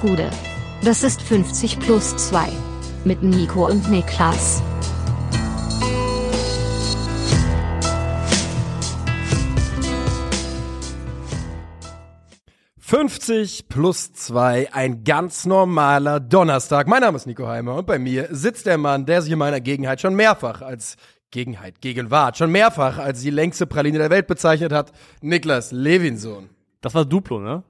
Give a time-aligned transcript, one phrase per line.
[0.00, 0.30] Gude.
[0.82, 2.48] Das ist 50 plus 2.
[3.04, 4.62] Mit Nico und Niklas.
[12.80, 16.88] »50 plus 2, ein ganz normaler Donnerstag.
[16.88, 19.60] Mein Name ist Nico Heimer und bei mir sitzt der Mann, der sich in meiner
[19.60, 20.96] Gegenheit schon mehrfach als
[21.30, 26.50] Gegenheit, Gegenwart, schon mehrfach als die längste Praline der Welt bezeichnet hat, Niklas Levinson.
[26.80, 27.62] Das war Duplo, ne?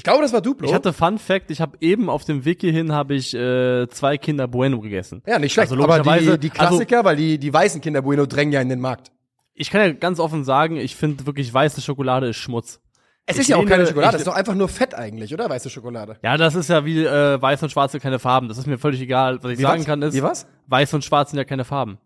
[0.00, 0.66] Ich glaube, das war Duplo.
[0.66, 4.16] Ich hatte Fun Fact, ich habe eben auf dem Weg hierhin habe ich äh, zwei
[4.16, 5.22] Kinder Bueno gegessen.
[5.26, 8.50] ja, nicht schlecht, Also aber die, die Klassiker, weil die, die weißen Kinder Bueno drängen
[8.54, 9.12] ja in den Markt.
[9.52, 12.80] Ich kann ja ganz offen sagen, ich finde wirklich weiße Schokolade ist Schmutz.
[13.26, 15.50] Es Ich ist ja auch keine Schokolade, es ist doch einfach nur Fett eigentlich, oder?
[15.50, 16.16] Weiße Schokolade.
[16.22, 18.48] Ja, das ist ja wie äh, weiß und schwarze keine Farben.
[18.48, 19.38] Das ist mir völlig egal.
[19.42, 19.86] Was ich Wie sagen was?
[19.86, 20.46] kann ist, Wie was?
[20.68, 21.98] weiß und schwarz sind ja keine Farben.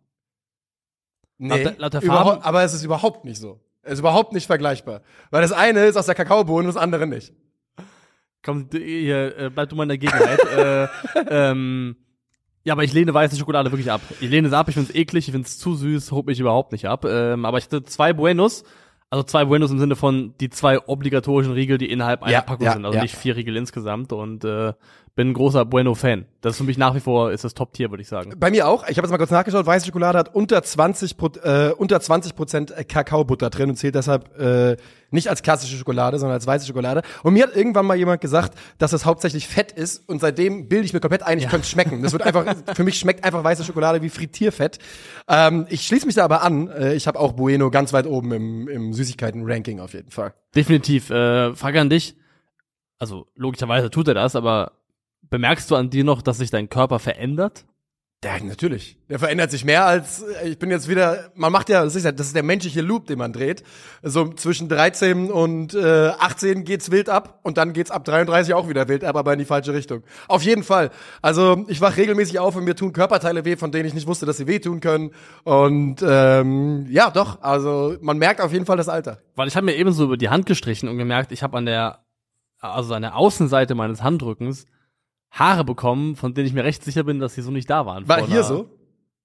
[1.38, 3.60] Nee, Laut laut Farben- aber es ist überhaupt nicht so.
[3.82, 5.02] Es ist überhaupt nicht vergleichbar.
[5.30, 7.32] Weil das eine ist aus der Kakaobohne und das andere nicht.
[8.44, 10.38] Komm, hier, äh, bleib du mal in der Gegenheit.
[10.56, 10.88] äh,
[11.28, 11.96] ähm,
[12.62, 14.00] ja, aber ich lehne weiße Schokolade wirklich ab.
[14.20, 16.86] Ich lehne es ab, ich find's eklig, ich find's zu süß, holt mich überhaupt nicht
[16.86, 17.04] ab.
[17.04, 18.64] Ähm, aber ich hatte zwei Buenos,
[19.10, 22.66] also zwei Buenos im Sinne von die zwei obligatorischen Riegel, die innerhalb einer Ja, Packung
[22.66, 23.02] ja, sind, also ja.
[23.02, 24.12] nicht vier Riegel insgesamt.
[24.12, 24.72] Und äh,
[25.16, 26.26] bin ein großer Bueno-Fan.
[26.40, 28.32] Das ist für mich nach wie vor ist das Top-Tier, würde ich sagen.
[28.36, 28.82] Bei mir auch.
[28.88, 29.64] Ich habe jetzt mal kurz nachgeschaut.
[29.64, 34.36] Weiße Schokolade hat unter 20 Pro, äh, unter 20 Prozent Kakaobutter drin und zählt deshalb
[34.38, 34.76] äh,
[35.10, 37.02] nicht als klassische Schokolade, sondern als weiße Schokolade.
[37.22, 40.08] Und mir hat irgendwann mal jemand gesagt, dass das hauptsächlich Fett ist.
[40.08, 42.02] Und seitdem bilde ich mir komplett ein, ich könnte es schmecken.
[42.02, 44.78] Das wird einfach für mich schmeckt einfach weiße Schokolade wie Frittierfett.
[45.28, 46.68] Ähm, ich schließe mich da aber an.
[46.68, 50.34] Äh, ich habe auch Bueno ganz weit oben im, im Süßigkeiten-Ranking auf jeden Fall.
[50.56, 51.10] Definitiv.
[51.10, 52.16] Äh, Frage an dich.
[52.98, 54.72] Also logischerweise tut er das, aber
[55.34, 57.64] bemerkst du an dir noch, dass sich dein Körper verändert?
[58.22, 58.96] Ja, natürlich.
[59.10, 62.04] Der verändert sich mehr als, äh, ich bin jetzt wieder, man macht ja, das ist
[62.04, 63.64] ja, das ist der menschliche Loop, den man dreht.
[64.04, 68.68] So zwischen 13 und äh, 18 geht's wild ab und dann geht's ab 33 auch
[68.68, 70.04] wieder wild ab, aber in die falsche Richtung.
[70.28, 70.90] Auf jeden Fall.
[71.20, 74.24] Also ich wach regelmäßig auf und mir tun Körperteile weh, von denen ich nicht wusste,
[74.24, 75.10] dass sie wehtun können.
[75.42, 79.18] Und ähm, ja, doch, also man merkt auf jeden Fall das Alter.
[79.34, 81.66] Weil ich habe mir eben so über die Hand gestrichen und gemerkt, ich habe an
[81.66, 82.04] der,
[82.60, 84.66] also an der Außenseite meines Handrückens
[85.34, 88.08] Haare bekommen, von denen ich mir recht sicher bin, dass sie so nicht da waren.
[88.08, 88.68] War hier so?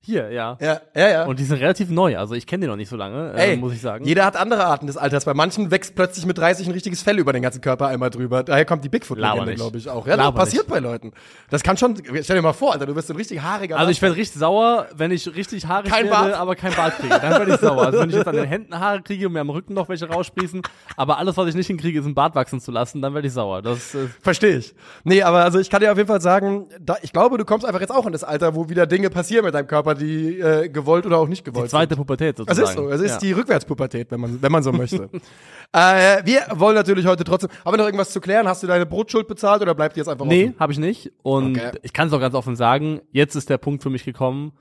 [0.02, 0.58] Hier, ja.
[0.62, 1.26] Ja, ja, ja.
[1.26, 3.58] Und die sind relativ neu, also ich kenne die noch nicht so lange, äh, Ey,
[3.58, 4.06] muss ich sagen.
[4.06, 5.26] Jeder hat andere Arten des Alters.
[5.26, 8.44] Bei manchen wächst plötzlich mit 30 ein richtiges Fell über den ganzen Körper einmal drüber.
[8.44, 10.08] Daher kommt die Bigfoot-Legende, glaube ich, auch.
[10.08, 10.74] Ja, das Laber passiert nicht.
[10.74, 11.12] bei Leuten.
[11.50, 14.02] Das kann schon, stell dir mal vor, Alter, du bist ein richtig haariger Also ich
[14.02, 16.34] werde richtig sauer, wenn ich richtig haarig Kein werde, Bart.
[16.36, 17.20] aber kein Bart kriege.
[17.20, 17.86] Dann werde ich sauer.
[17.88, 20.08] Also wenn ich jetzt an den Händen Haare kriege und mir am Rücken noch welche
[20.08, 20.62] raussprießen,
[20.96, 23.34] aber alles, was ich nicht hinkriege, ist ein Bart wachsen zu lassen, dann werde ich
[23.34, 23.62] sauer.
[23.62, 24.74] Das äh, Verstehe ich.
[25.04, 27.66] Nee, aber also ich kann dir auf jeden Fall sagen, da, ich glaube, du kommst
[27.66, 30.70] einfach jetzt auch in das Alter, wo wieder Dinge passieren mit deinem Körper, die äh,
[30.70, 32.68] gewollt oder auch nicht gewollt die zweite Pubertät Es sozusagen.
[32.70, 33.18] ist so, es ist Ja.
[33.20, 35.10] die Rückwärtspubertät, wenn man, wenn man so möchte.
[35.74, 38.48] äh, wir wollen natürlich heute trotzdem, haben wir noch irgendwas zu klären?
[38.48, 40.60] Hast du deine Brotschuld bezahlt oder bleibt die jetzt einfach Nee, offen?
[40.60, 41.12] habe ich nicht.
[41.24, 41.72] Und Okay.
[41.82, 44.54] ich kann es auch ganz offen sagen, jetzt ist der Punkt für mich gekommen,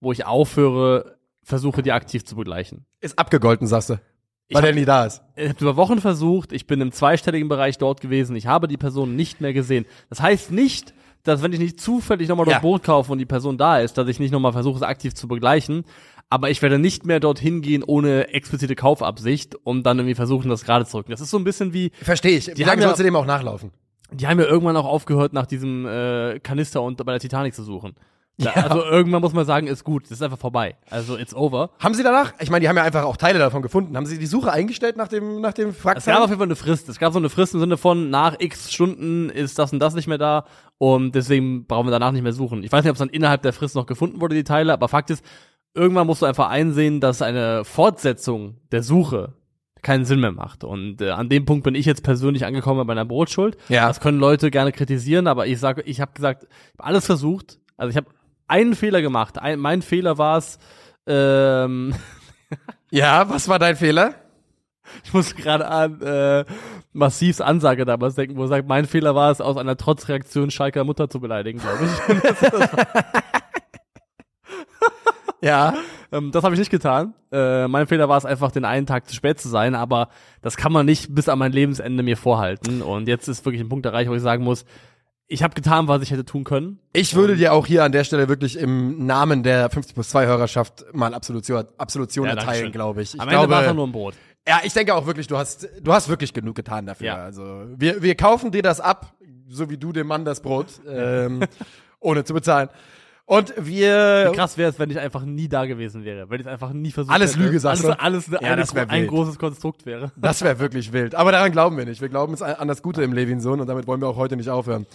[0.00, 2.84] wo ich aufhöre, versuche, die aktiv zu begleichen.
[3.00, 3.94] Ist abgegolten, sagst du.
[4.48, 5.22] Ich Weil hab- der nie da ist.
[5.34, 8.76] Ich habe über Wochen versucht, ich bin im zweistelligen Bereich dort gewesen, ich habe die
[8.76, 9.86] Person nicht mehr gesehen.
[10.10, 10.92] Das heißt nicht,
[11.24, 12.54] dass wenn ich nicht zufällig nochmal Ja.
[12.54, 15.14] das Boot kaufe und die Person da ist, dass ich nicht nochmal versuche, es aktiv
[15.14, 15.84] zu begleichen.
[16.30, 20.64] Aber ich werde nicht mehr dorthin gehen ohne explizite Kaufabsicht, um dann irgendwie versuchen, das
[20.64, 21.10] gerade zu rücken.
[21.10, 22.46] Das ist so ein bisschen wie, Verstehe ich.
[22.48, 23.70] Wie Die lange sollst du dem auch nachlaufen?
[24.10, 27.62] die haben ja irgendwann auch aufgehört, nach diesem äh, Kanister und bei der Titanic zu
[27.62, 27.94] suchen.
[28.44, 28.52] Ja.
[28.52, 30.76] Also irgendwann muss man sagen, ist gut, das ist einfach vorbei.
[30.90, 31.70] Also it's over.
[31.78, 33.96] Haben sie danach, ich meine, die haben ja einfach auch Teile davon gefunden.
[33.96, 36.56] Haben sie die Suche eingestellt nach dem, nach dem Es gab auf jeden Fall eine
[36.56, 36.88] Frist.
[36.88, 39.94] Es gab so eine Frist im Sinne von, nach x Stunden ist das und das
[39.94, 40.44] nicht mehr da
[40.78, 42.64] und deswegen brauchen wir danach nicht mehr suchen.
[42.64, 44.88] Ich weiß nicht, ob es dann innerhalb der Frist noch gefunden wurde, die Teile, aber
[44.88, 45.24] Fakt ist,
[45.74, 49.34] irgendwann musst du einfach einsehen, dass eine Fortsetzung der Suche
[49.82, 50.64] keinen Sinn mehr macht.
[50.64, 53.56] Und äh, an dem Punkt bin ich jetzt persönlich angekommen bei meiner Brotschuld.
[53.68, 53.88] Ja.
[53.88, 57.58] Das können Leute gerne kritisieren, aber ich sage, ich habe gesagt, ich habe alles versucht.
[57.76, 58.06] Also ich habe
[58.52, 59.38] einen Fehler gemacht.
[59.38, 60.58] Ein, mein Fehler war es,
[61.06, 61.94] ähm,
[62.90, 64.14] Ja, was war dein Fehler?
[65.04, 66.44] Ich muss gerade an äh,
[66.92, 70.84] Massivs Ansage damals denken, wo er sagt, mein Fehler war es, aus einer Trotzreaktion Schalker
[70.84, 72.22] Mutter zu beleidigen, glaube ich.
[75.44, 75.74] Ja.
[76.12, 77.14] ähm, das habe ich nicht getan.
[77.32, 80.08] Äh, mein Fehler war es einfach, den einen Tag zu spät zu sein, aber
[80.40, 82.80] das kann man nicht bis an mein Lebensende mir vorhalten.
[82.80, 84.64] Und jetzt ist wirklich ein Punkt erreicht, wo ich sagen muss,
[85.32, 86.78] ich habe getan, was ich hätte tun können.
[86.92, 90.26] Ich würde dir auch hier an der Stelle wirklich im Namen der 50 plus 2
[90.26, 93.14] Hörerschaft mal Absolution, Absolution Ja, erteilen, glaube ich.
[93.14, 94.14] ich Am Ende war es nur ein Brot.
[94.46, 97.06] ja, ich denke auch wirklich, du hast, du hast wirklich genug getan dafür.
[97.06, 97.14] Ja.
[97.16, 99.14] Also, wir, wir kaufen dir das ab,
[99.48, 101.42] so wie du dem Mann das Brot, ähm,
[102.00, 102.68] ohne zu bezahlen.
[103.24, 106.46] Und wir, Wie krass wäre es, wenn ich einfach nie da gewesen wäre, wenn ich
[106.48, 107.44] einfach nie versucht Alles hätte.
[107.44, 108.02] Lüge, sagst alles, du?
[108.02, 109.08] Alles, Ja, eine, das ein wild.
[109.08, 110.12] großes Konstrukt wäre.
[110.16, 111.14] Das wäre wirklich wild.
[111.14, 112.00] Aber daran glauben wir nicht.
[112.00, 114.50] Wir glauben es an das Gute im Levinson und damit wollen wir auch heute nicht
[114.50, 114.86] aufhören.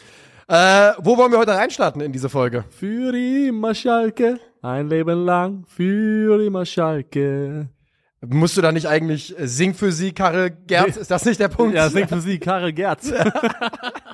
[0.49, 2.63] Äh, wo wollen wir heute reinstarten in diese Folge?
[2.69, 7.69] Für immer Schalke, ein Leben lang, für immer Schalke.
[8.25, 10.97] Musst du da nicht eigentlich äh, Sing für sie, Karre Gerz?
[10.97, 11.75] Ist das nicht der Punkt?
[11.75, 13.11] Ja, singt für Sie Karel Gerz.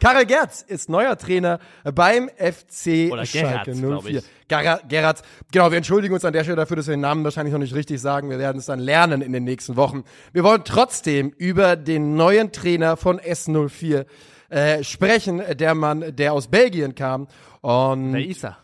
[0.00, 1.58] Karel Gerz ist neuer Trainer
[1.94, 4.18] beim FC Oder Schalke glaub 04.
[4.18, 4.24] ich.
[4.48, 7.52] Gerhard, Gerhard, genau, wir entschuldigen uns an der Stelle dafür, dass wir den Namen wahrscheinlich
[7.52, 8.30] noch nicht richtig sagen.
[8.30, 10.02] Wir werden es dann lernen in den nächsten Wochen.
[10.32, 14.06] Wir wollen trotzdem über den neuen Trainer von S04
[14.48, 17.28] äh, sprechen, der Mann, der aus Belgien kam.
[17.60, 18.56] Und Wer ist er?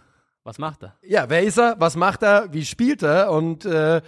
[0.43, 0.95] Was macht er?
[1.03, 1.77] ja, wer ist er?
[1.79, 2.53] Was macht er?
[2.53, 3.31] Wie spielt er?
[3.31, 4.01] Und äh,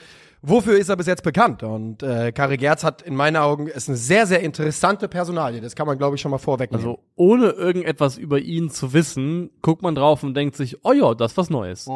[0.43, 1.63] wofür ist er bis jetzt bekannt?
[1.63, 5.61] Und äh, Karel Gerz hat in meinen Augen ist eine sehr, sehr interessante Personalie.
[5.61, 6.85] Das kann man, glaube ich, schon mal vorwegnehmen.
[6.85, 11.15] Also ohne irgendetwas über ihn zu wissen, guckt man drauf und denkt sich, oh ja,
[11.15, 11.89] das ist was Neues.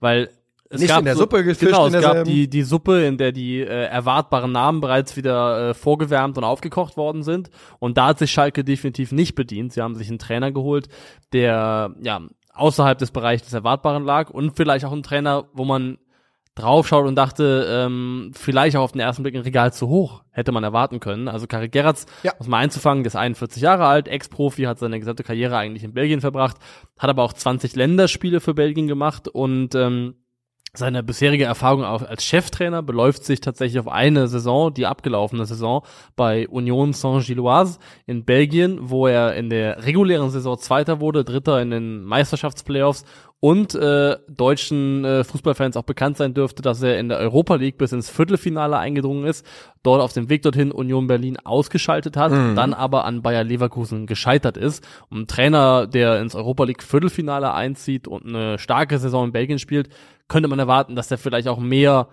[0.00, 0.30] Weil
[0.68, 3.04] es Nicht gab in der so, Suppe gefischt, Genau, in es gab die, die Suppe,
[3.04, 7.50] in der die äh, erwartbaren Namen bereits wieder äh, vorgewärmt und aufgekocht worden sind.
[7.78, 9.72] Und da hat sich Schalke definitiv nicht bedient.
[9.72, 10.88] Sie haben sich einen Trainer geholt,
[11.32, 12.20] der ja
[12.52, 15.98] außerhalb des Bereichs des Erwartbaren lag und vielleicht auch einen Trainer, wo man
[16.56, 20.50] draufschaut und dachte, ähm, vielleicht auch auf den ersten Blick ein Regal zu hoch, hätte
[20.50, 21.28] man erwarten können.
[21.28, 22.32] Also Karel Gerrards, Ja.
[22.38, 25.94] muss mal einzufangen, der ist 41 Jahre alt, Ex-Profi, hat seine gesamte Karriere eigentlich in
[25.94, 26.56] Belgien verbracht,
[26.98, 30.14] hat aber auch 20 Länderspiele für Belgien gemacht und ähm,
[30.72, 35.82] seine bisherige Erfahrung als Cheftrainer beläuft sich tatsächlich auf eine Saison, die abgelaufene Saison
[36.16, 41.70] bei Union Saint-Gilloise in Belgien, wo er in der regulären Saison Zweiter wurde, Dritter in
[41.70, 43.04] den Meisterschaftsplayoffs
[43.46, 47.78] und äh, deutschen äh, Fußballfans auch bekannt sein dürfte, dass er in der Europa League
[47.78, 49.46] bis ins Viertelfinale eingedrungen ist,
[49.84, 54.56] dort auf dem Weg dorthin Union Berlin ausgeschaltet hat, dann aber an Bayer Leverkusen gescheitert
[54.56, 54.84] ist.
[55.10, 59.60] Und ein Trainer, der ins Europa League Viertelfinale einzieht und eine starke Saison in Belgien
[59.60, 59.90] spielt,
[60.26, 62.08] könnte man erwarten, dass der vielleicht auch mehr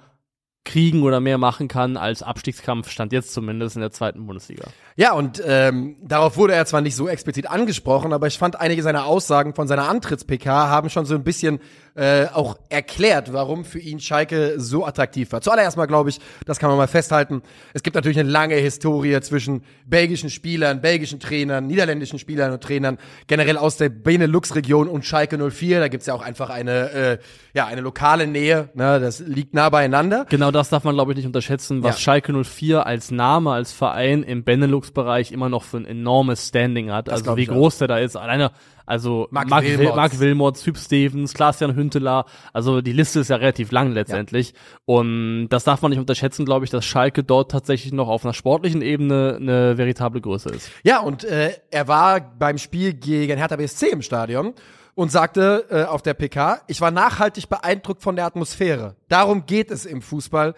[0.65, 4.65] kriegen oder mehr machen kann als Abstiegskampf, stand jetzt zumindest in der zweiten Bundesliga.
[4.95, 8.81] Ja, und ähm, darauf wurde er zwar nicht so explizit angesprochen, aber ich fand einige
[8.81, 11.60] seiner Aussagen von seiner Antritts-PK haben schon so ein bisschen
[11.95, 15.42] äh, auch erklärt, warum für ihn Schalke so attraktiv war.
[15.42, 17.44] Zuallererst mal glaube ich, das kann man mal festhalten,
[17.74, 22.98] es gibt natürlich eine lange Historie zwischen belgischen Spielern, belgischen Trainern, niederländischen Spielern und Trainern,
[23.28, 25.80] generell aus der Benelux-Region und Schalke 04.
[25.80, 27.18] Da gibt's ja auch einfach eine, äh,
[27.54, 30.25] ja, eine lokale Nähe, ne, das liegt nah beieinander.
[30.30, 32.01] Genau das darf man, glaube ich, nicht unterschätzen, was Ja.
[32.01, 37.10] Schalke 04 als Name, als Verein im Benelux-Bereich immer noch für ein enormes Standing hat.
[37.10, 37.54] also glaub wie ich auch.
[37.56, 38.16] groß der da ist.
[38.16, 38.51] Alleine,
[38.85, 39.80] also Mark Mark, Wilmots.
[39.80, 44.53] Wil Mark Wilmots, Hüb Stevens, Klaas-Jan Hünteler, also die Liste ist ja relativ lang letztendlich.
[44.85, 48.33] Und das darf man nicht unterschätzen, glaube ich, dass Schalke dort tatsächlich noch auf einer
[48.33, 50.69] sportlichen Ebene eine veritable Größe ist.
[50.83, 54.53] Ja, und äh, er war beim Spiel gegen Hertha BSC im Stadion
[54.95, 58.95] und sagte äh, auf der PK, ich war nachhaltig beeindruckt von der Atmosphäre.
[59.07, 60.53] Darum geht es im Fußball.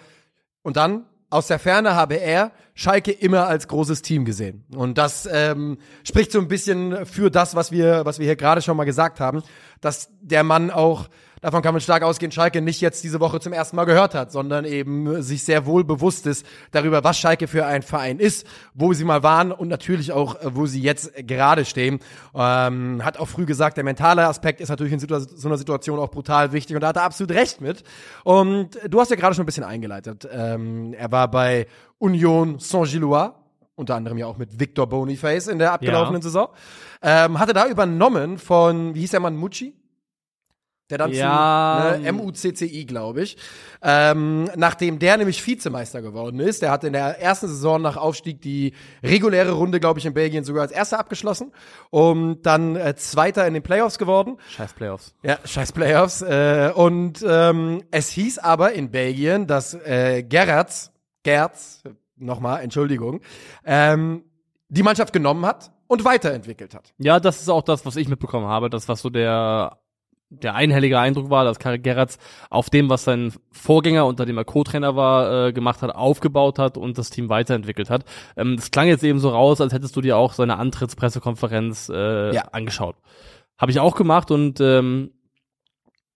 [0.62, 1.06] Und dann,
[1.36, 4.64] aus der Ferne habe er Schalke immer als großes Team gesehen.
[4.74, 8.62] Und das ähm, spricht so ein bisschen für das, was wir, was wir hier gerade
[8.62, 9.44] schon mal gesagt haben,
[9.82, 11.10] dass der Mann auch
[11.42, 14.32] davon kann man stark ausgehen, Schalke nicht jetzt diese Woche zum ersten Mal gehört hat,
[14.32, 18.94] sondern eben sich sehr wohl bewusst ist darüber, was Schalke für ein Verein ist, wo
[18.94, 22.00] sie mal waren und natürlich auch, äh, wo sie jetzt gerade stehen.
[22.34, 26.10] Ähm, hat auch früh gesagt, der mentale Aspekt ist natürlich in so einer Situation auch
[26.12, 27.84] brutal wichtig und da hat er absolut recht mit.
[28.24, 30.28] Und du hast ja gerade schon ein bisschen eingeleitet.
[30.32, 31.68] Ähm, er war bei
[32.00, 33.34] Union Saint-Gilloise,
[33.76, 36.24] unter anderem ja auch mit Victor Boniface in der abgelaufenen Ja.
[36.24, 36.48] Saison.
[37.02, 39.76] Ähm, hatte da übernommen von, wie hieß der Mann, Mucci?
[40.92, 41.94] Der dann Ja.
[41.96, 43.38] zu ne, MUCCI, glaube ich.
[43.82, 46.62] Ähm, nachdem der nämlich Vizemeister geworden ist.
[46.62, 48.74] Der hat in der ersten Saison nach Aufstieg die
[49.04, 51.52] reguläre Runde, glaube ich, in Belgien sogar als erster abgeschlossen.
[51.90, 54.38] Und dann äh, Zweiter in den Playoffs geworden.
[54.50, 55.16] Scheiß Playoffs.
[55.24, 56.22] Ja, scheiß Playoffs.
[56.22, 60.92] Äh, und ähm, es hieß aber in Belgien, dass äh, Gerrards,
[61.24, 61.82] Gerz,
[62.18, 63.22] nochmal, Entschuldigung,
[63.66, 64.24] ähm,
[64.70, 66.94] die Mannschaft genommen hat und weiterentwickelt hat.
[67.00, 68.70] Ja, das ist auch das, was ich mitbekommen habe.
[68.70, 69.80] Das, was so der,
[70.42, 72.18] der einhellige Eindruck war, dass Karel Gerrards
[72.50, 76.78] auf dem, was sein Vorgänger, unter dem er Co-Trainer war, äh, gemacht hat, aufgebaut hat
[76.78, 78.06] und das Team weiterentwickelt hat.
[78.38, 82.34] Ähm, das klang jetzt eben so raus, als hättest du dir auch seine Antrittspressekonferenz äh,
[82.34, 82.42] Ja.
[82.52, 82.96] angeschaut.
[83.58, 85.12] Habe ich auch gemacht und ähm,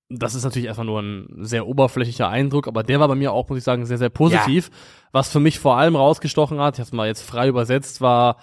[0.09, 3.47] das ist natürlich erstmal nur ein sehr oberflächlicher Eindruck, aber der war bei mir auch,
[3.47, 4.71] muss ich sagen, sehr, sehr positiv.
[5.11, 8.37] Was für mich vor allem rausgestochen hat, ich habe es mal jetzt frei übersetzt, war,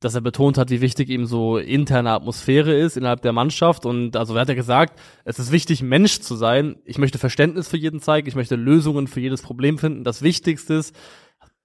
[0.00, 3.84] dass er betont hat, wie wichtig eben so interne Atmosphäre ist innerhalb der Mannschaft.
[3.84, 6.76] Und also er hat ja gesagt, es ist wichtig, Mensch zu sein.
[6.84, 10.04] Ich möchte Verständnis für jeden zeigen, ich möchte Lösungen für jedes Problem finden.
[10.04, 10.94] Das Wichtigste ist,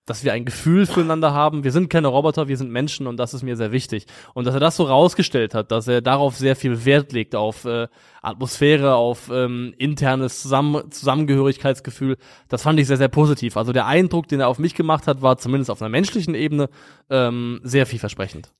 [0.05, 1.63] dass wir ein Gefühl füreinander haben.
[1.63, 4.05] Wir sind keine Roboter, wir sind Menschen und das ist mir sehr wichtig.
[4.33, 7.65] Und dass er das so rausgestellt hat, dass er darauf sehr viel Wert legt, auf
[7.65, 7.87] äh,
[8.21, 12.17] Atmosphäre, auf ähm, internes Zusammen Zusammengehörigkeitsgefühl,
[12.49, 13.55] das fand ich sehr, sehr positiv.
[13.55, 16.69] Also der Eindruck, den er auf mich gemacht hat, war zumindest auf einer menschlichen Ebene
[17.09, 18.51] ähm, sehr vielversprechend.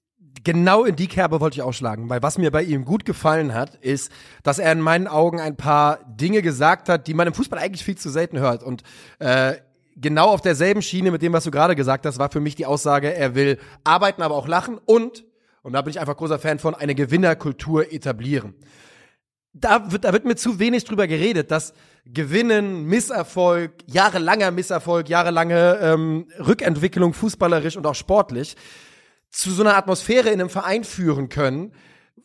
[0.43, 3.75] genau in die Kerbe wollte ich ausschlagen, weil was mir bei ihm gut gefallen hat,
[3.75, 4.11] ist,
[4.43, 7.83] dass er in meinen Augen ein paar Dinge gesagt hat, die man im Fußball eigentlich
[7.83, 8.63] viel zu selten hört.
[8.63, 8.83] Und
[9.19, 9.55] äh,
[9.95, 12.65] genau auf derselben Schiene mit dem, was du gerade gesagt hast, war für mich die
[12.65, 15.23] Aussage, er will arbeiten, aber auch lachen und,
[15.61, 18.55] und da bin ich einfach großer Fan von, eine Gewinnerkultur etablieren.
[19.53, 21.73] Da wird, da wird mir zu wenig drüber geredet, dass
[22.05, 28.55] Gewinnen, Misserfolg, jahrelanger Misserfolg, jahrelange ähm, Rückentwicklung fußballerisch und auch sportlich
[29.29, 31.71] zu so einer Atmosphäre in einem Verein führen können,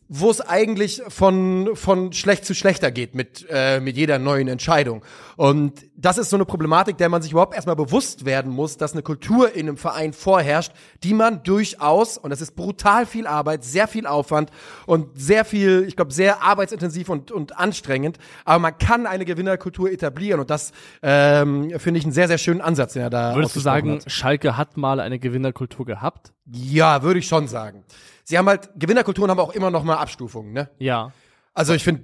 [0.08, 5.04] wo es eigentlich von, von schlecht zu schlechter geht mit, äh, mit jeder neuen Entscheidung.
[5.36, 8.92] Und das ist so eine Problematik, der man sich überhaupt erstmal bewusst werden muss, dass
[8.92, 10.72] eine Kultur in einem Verein vorherrscht,
[11.04, 14.50] die man durchaus, und das ist brutal viel Arbeit, sehr viel Aufwand
[14.86, 19.90] und sehr viel, ich glaube, sehr arbeitsintensiv und, und anstrengend, aber man kann eine Gewinnerkultur
[19.90, 20.72] etablieren und das
[21.02, 24.10] ähm, finde ich einen sehr, sehr schönen Ansatz, den er da Würdest du sagen, hat.
[24.10, 26.32] Schalke hat mal eine Gewinnerkultur gehabt?
[26.50, 27.84] Ja, würde ich schon sagen.
[28.28, 30.68] Sie haben halt, Gewinnerkulturen haben auch immer noch mal Abstufungen, ne?
[30.78, 31.12] Ja.
[31.54, 32.02] Also ich finde,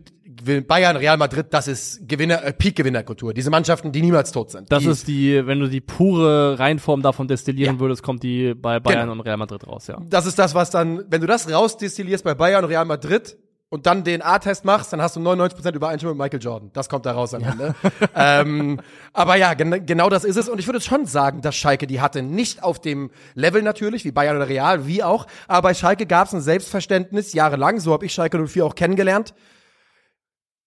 [0.62, 3.34] Bayern, Real Madrid, das ist Gewinner, äh, Peak-Gewinnerkultur.
[3.34, 4.72] Diese Mannschaften, die niemals tot sind.
[4.72, 7.80] Das die, ist die, wenn du die pure Reinform davon destillieren Ja.
[7.80, 9.12] würdest, kommt die bei Bayern Genau.
[9.12, 10.00] und Real Madrid raus, ja.
[10.08, 13.36] das ist das, was dann, wenn du das rausdestillierst bei Bayern und Real Madrid
[13.74, 16.70] und dann den A-Test machst, dann hast du 99% Übereinstimmung mit Michael Jordan.
[16.74, 17.74] Das kommt da raus am Ende.
[18.14, 18.80] ähm,
[19.12, 20.48] aber ja, gen genau das ist es.
[20.48, 22.22] Und ich würde schon sagen, dass Schalke die hatte.
[22.22, 25.26] Nicht auf dem Level natürlich, wie Bayern oder Real, wie auch.
[25.48, 27.80] Aber bei Schalke gab es ein Selbstverständnis jahrelang.
[27.80, 29.34] So habe ich Schalke 04 auch kennengelernt.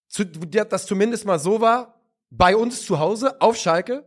[0.09, 4.03] Zu, das zumindest mal so war, bei uns zu Hause auf Schalke,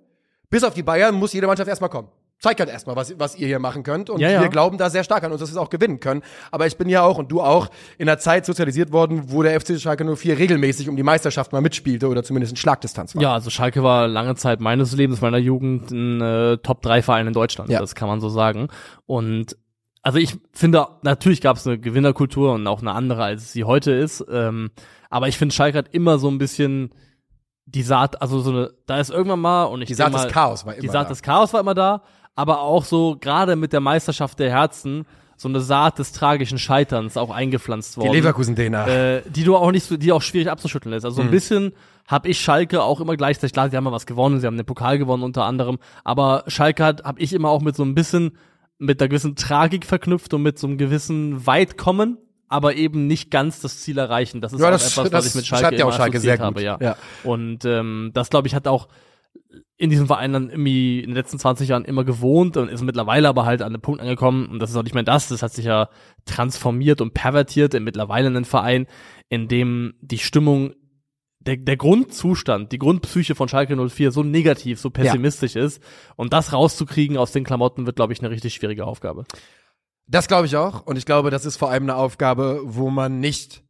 [0.50, 2.08] bis auf die Bayern, muss jede Mannschaft erstmal kommen.
[2.40, 4.08] Zeigt halt erstmal, was, was ihr hier machen könnt.
[4.08, 4.40] Und Ja, ja.
[4.40, 6.22] wir glauben da sehr stark an uns, dass wir es auch gewinnen können.
[6.50, 7.68] Aber ich bin ja auch und du auch
[7.98, 11.60] in einer Zeit sozialisiert worden, wo der FC Schalke 04 regelmäßig um die Meisterschaft mal
[11.60, 13.22] mitspielte oder zumindest in Schlagdistanz war.
[13.22, 17.68] Ja, also Schalke war lange Zeit meines Lebens, meiner Jugend, ein äh, Top-3-Verein in Deutschland.
[17.70, 17.78] Ja.
[17.78, 18.68] Das kann man so sagen.
[19.04, 19.58] Und
[20.02, 23.92] also ich finde, natürlich gab es eine Gewinnerkultur und auch eine andere, als sie heute
[23.92, 24.24] ist.
[24.30, 24.70] Ähm,
[25.10, 26.94] aber ich finde, Schalke hat immer so ein bisschen
[27.66, 30.32] die Saat, also so eine, da ist irgendwann mal, und ich Die Saat mal, des
[30.32, 31.08] Chaos war immer Die Saat da.
[31.10, 32.02] des Chaos war immer da,
[32.40, 35.06] aber auch so gerade mit der Meisterschaft der Herzen
[35.36, 38.86] so eine Saat des tragischen Scheiterns auch eingepflanzt Die worden Leverkusen-DNA.
[38.88, 41.04] äh, die du auch nicht so, die auch schwierig abzuschütteln ist.
[41.04, 41.32] Also so ein Mhm.
[41.32, 41.72] bisschen
[42.06, 44.66] habe ich Schalke auch immer gleichzeitig, klar, sie haben mal was gewonnen, sie haben den
[44.66, 48.36] Pokal gewonnen unter anderem, aber Schalke hat, habe ich immer auch mit so ein bisschen,
[48.78, 52.18] mit einer gewissen Tragik verknüpft und mit so einem gewissen Weitkommen,
[52.48, 54.40] aber eben nicht ganz das Ziel erreichen.
[54.42, 56.38] Das ist Ja, auch das- etwas, was ich mit Schalke ja auch immer Schalke assoziiert
[56.38, 56.56] sehr gut.
[56.56, 56.78] habe, ja.
[56.80, 56.96] Ja.
[57.24, 58.88] Und ähm, das, glaube ich, hat auch
[59.76, 63.28] in diesem Verein dann irgendwie in den letzten 20 Jahren immer gewohnt und ist mittlerweile
[63.28, 65.52] aber halt an den Punkt angekommen, und das ist auch nicht mehr das, das hat
[65.52, 65.88] sich ja
[66.26, 68.86] transformiert und pervertiert in mittlerweile einen Verein,
[69.28, 70.74] in dem die Stimmung,
[71.38, 75.82] der, der Grundzustand, die Grundpsyche von Schalke 04 so negativ, so pessimistisch ist
[76.16, 79.24] und das rauszukriegen aus den Klamotten wird, glaube ich, eine richtig schwierige Aufgabe.
[80.06, 80.84] Das glaube ich auch.
[80.84, 83.62] Und ich glaube, das ist vor allem eine Aufgabe, wo man nicht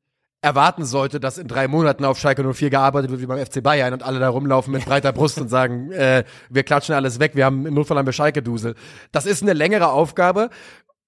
[0.43, 3.93] erwarten sollte, dass in drei Monaten auf Schalke 04 gearbeitet wird wie beim FC Bayern
[3.93, 7.45] und alle da rumlaufen mit breiter Brust und sagen, äh, wir klatschen alles weg, wir
[7.45, 8.75] haben im Notfall haben wir Schalke-Dusel.
[9.13, 10.51] Das ist eine längere Aufgabe.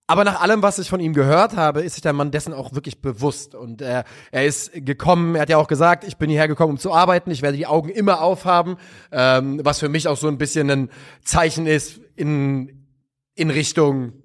[0.09, 2.75] Aber nach allem, was ich von ihm gehört habe, ist sich der Mann dessen auch
[2.75, 3.55] wirklich bewusst.
[3.55, 6.79] Und er, er ist gekommen, er hat ja auch gesagt, ich bin hierher gekommen, um
[6.79, 8.77] zu arbeiten, ich werde die Augen immer aufhaben,
[9.11, 10.91] ähm, was für mich auch so ein bisschen ein
[11.25, 12.87] Zeichen ist in,
[13.35, 14.22] in Richtung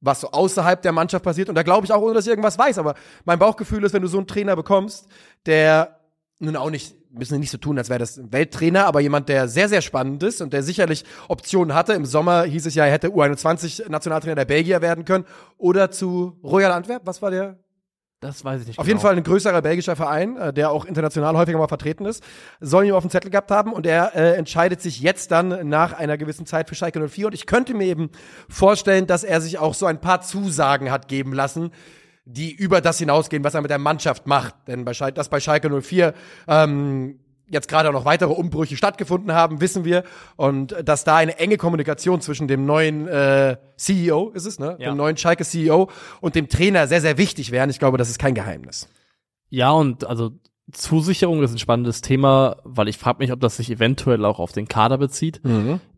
[0.00, 1.48] was so außerhalb der Mannschaft passiert.
[1.48, 2.78] Und da glaube ich auch, ohne dass ich irgendwas weiß.
[2.78, 5.06] Aber mein Bauchgefühl ist, wenn du so einen Trainer bekommst,
[5.46, 6.00] der
[6.38, 9.46] nun auch nicht, müssen nicht so tun, als wäre das ein Welttrainer, aber jemand, der
[9.48, 11.92] sehr, sehr spannend ist und der sicherlich Optionen hatte.
[11.92, 15.26] Im Sommer hieß es ja, er hätte U21-Nationaltrainer der Belgier werden können.
[15.58, 17.58] Oder zu Royal Antwerp, was war der?
[18.20, 18.96] Das weiß ich nicht Auf genau.
[18.96, 22.22] jeden Fall ein größerer belgischer Verein, äh, der auch international häufiger mal vertreten ist,
[22.60, 25.94] soll ihn auf dem Zettel gehabt haben und er äh, entscheidet sich jetzt dann nach
[25.94, 28.10] einer gewissen Zeit für Schalke 04 und ich könnte mir eben
[28.50, 31.70] vorstellen, dass er sich auch so ein paar Zusagen hat geben lassen,
[32.26, 34.54] die über das hinausgehen, was er mit der Mannschaft macht.
[34.66, 36.12] Denn bei Schalke, dass bei Schalke 04
[36.46, 37.18] ähm,
[37.50, 40.04] jetzt gerade auch noch weitere Umbrüche stattgefunden haben, wissen wir.
[40.36, 44.76] Und dass da eine enge Kommunikation zwischen dem neuen äh, CEO, ist es, ne?
[44.78, 44.90] Ja.
[44.90, 45.90] Dem neuen Schalke-CEO
[46.20, 47.70] und dem Trainer sehr, sehr wichtig wären.
[47.70, 48.88] Ich glaube, das ist kein Geheimnis.
[49.48, 50.30] Ja, und also
[50.72, 54.52] Zusicherung ist ein spannendes Thema, weil ich frage mich, ob das sich eventuell auch auf
[54.52, 55.40] den Kader bezieht.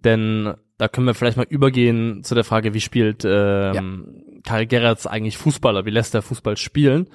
[0.05, 5.07] Denn da können wir vielleicht mal übergehen zu der Frage, wie spielt ähm, Karl Gerrits
[5.07, 7.09] eigentlich Fußballer, wie lässt er Fußball spielen?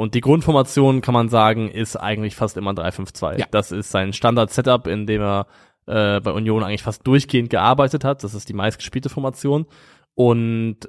[0.00, 3.40] Und die Grundformation, kann man sagen, ist eigentlich fast immer 3-5-2.
[3.40, 3.46] Ja.
[3.50, 5.46] Das ist sein Standard-Setup, in dem er
[5.84, 8.24] äh, bei Union eigentlich fast durchgehend gearbeitet hat.
[8.24, 9.66] Das ist die meistgespielte Formation.
[10.14, 10.88] Und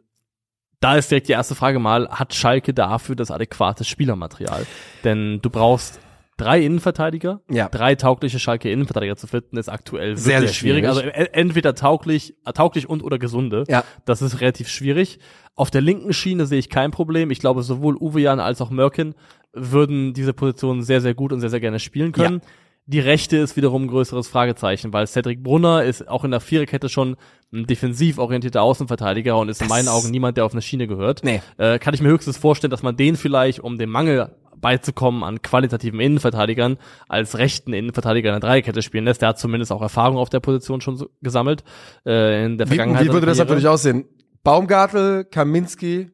[0.79, 4.65] da ist direkt die erste Frage mal, hat Schalke dafür das adäquate Spielermaterial?
[5.03, 5.99] Denn du brauchst
[6.41, 7.69] drei Innenverteidiger, Ja.
[7.69, 10.85] drei taugliche Schalke Innenverteidiger zu finden, ist aktuell Sehr, sehr schwierig.
[10.85, 10.87] schwierig.
[10.87, 13.63] Also e- entweder tauglich, äh, tauglich und oder gesunde.
[13.67, 13.83] Ja.
[14.05, 15.19] Das ist relativ schwierig.
[15.55, 17.31] Auf der linken Schiene sehe ich kein Problem.
[17.31, 19.15] Ich glaube, sowohl Uwe Jan als auch Mörken
[19.53, 22.41] würden diese Position sehr, sehr gut und sehr, sehr gerne spielen können.
[22.87, 26.89] Die rechte ist wiederum ein größeres Fragezeichen, weil Cedric Brunner ist auch in der Viererkette
[26.89, 27.15] schon
[27.53, 31.21] ein defensiv orientierter Außenverteidiger und ist in meinen Augen niemand, der auf eine Schiene gehört.
[31.23, 31.41] Nee.
[31.57, 35.41] Äh, kann ich mir höchstens vorstellen, dass man den vielleicht, um dem Mangel beizukommen an
[35.41, 36.77] qualitativen Innenverteidigern,
[37.09, 39.21] als rechten Innenverteidiger in der Dreierkette spielen lässt.
[39.21, 41.63] Der hat zumindest auch Erfahrung auf der Position schon so gesammelt
[42.05, 43.05] äh, in der Wie, Vergangenheit.
[43.05, 44.05] wie würde das natürlich aussehen?
[44.43, 46.11] Baumgartel, Kaminski,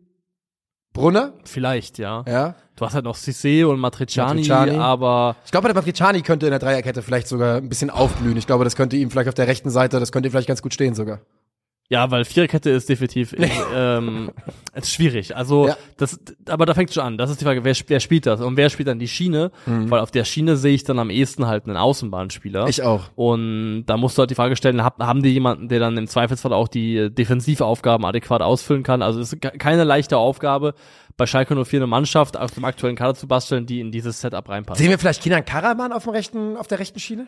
[0.94, 1.34] Brunner?
[1.44, 2.24] Vielleicht, ja.
[2.28, 2.56] Ja.
[2.76, 4.78] Du hast halt noch Cissé und Matriciani, Matriciani.
[4.78, 8.38] aber Ich glaube, der Matriciani könnte in der Dreierkette vielleicht sogar ein bisschen aufblühen.
[8.38, 10.62] Ich glaube, das könnte ihm vielleicht auf der rechten Seite, das könnte ihm vielleicht ganz
[10.62, 11.20] gut stehen sogar.
[11.90, 13.34] Ja, weil Viererkette ist definitiv
[13.74, 14.32] ähm,
[14.76, 15.38] ist schwierig.
[15.38, 15.78] Also Ja.
[15.96, 17.18] das, aber da fängt schon an.
[17.18, 19.52] Das ist die Frage, wer, wer spielt das und wer spielt dann die Schiene?
[19.66, 22.68] Weil auf der Schiene sehe ich dann am ehesten halt einen Außenbahnspieler.
[22.68, 23.04] Ich auch.
[23.16, 26.08] Und da musst du halt die Frage stellen, hab, haben die jemanden, der dann im
[26.08, 29.02] Zweifelsfall auch die Defensivaufgaben adäquat ausfüllen kann?
[29.02, 30.74] Also es ist ke- keine leichte Aufgabe,
[31.16, 34.48] bei Schalke 04 eine Mannschaft aus dem aktuellen Kader zu basteln, die in dieses Setup
[34.50, 34.80] reinpasst.
[34.80, 37.28] Sehen wir vielleicht Kinan Karaman auf dem rechten, auf der rechten Schiene?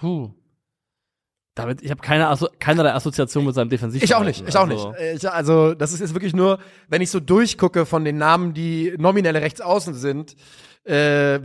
[0.00, 0.30] Puh.
[1.54, 4.02] Damit, ich habe keine Asso keinerlei Assoziation mit seinem Defensiv.
[4.02, 4.84] Ich auch nicht, ich auch nicht.
[4.98, 8.54] Äh, Ich, also, das ist jetzt wirklich nur, wenn ich so durchgucke von den Namen,
[8.54, 10.34] die nominelle Rechtsaußen sind,
[10.84, 11.40] äh,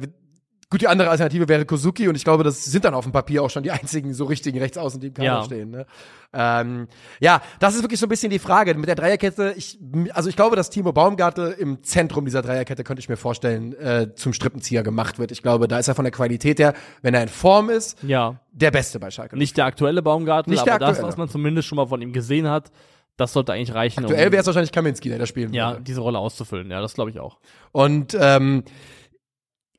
[0.70, 3.42] gut, die andere Alternative wäre Kozuki und ich glaube, das sind dann auf dem Papier
[3.44, 5.44] auch schon die einzigen so richtigen Rechtsaußen, die im Kader Ja.
[5.44, 5.70] stehen.
[5.72, 5.86] Ne?
[6.34, 6.88] Ähm,
[7.20, 8.74] ja, das ist wirklich so ein bisschen die Frage.
[8.76, 9.80] Mit der Dreierkette, ich,
[10.14, 14.14] also ich glaube, dass Timo Baumgartel im Zentrum dieser Dreierkette, könnte ich mir vorstellen, äh,
[14.16, 15.32] zum Strippenzieher gemacht wird.
[15.32, 18.42] Ich glaube, da ist er von der Qualität her, wenn er in Form ist, Ja,
[18.52, 19.38] der Beste bei Schalke.
[19.38, 21.08] nicht der aktuelle Baumgartel, Nicht der aber das, aktuelle.
[21.08, 22.72] was man zumindest schon mal von ihm gesehen hat,
[23.16, 25.84] das sollte eigentlich reichen, Aktuell um wäre es wahrscheinlich Kaminski, der da spielen ja, würde.
[25.84, 26.70] diese Rolle auszufüllen.
[26.70, 27.38] Ja, das glaube ich auch.
[27.72, 28.64] Und ähm,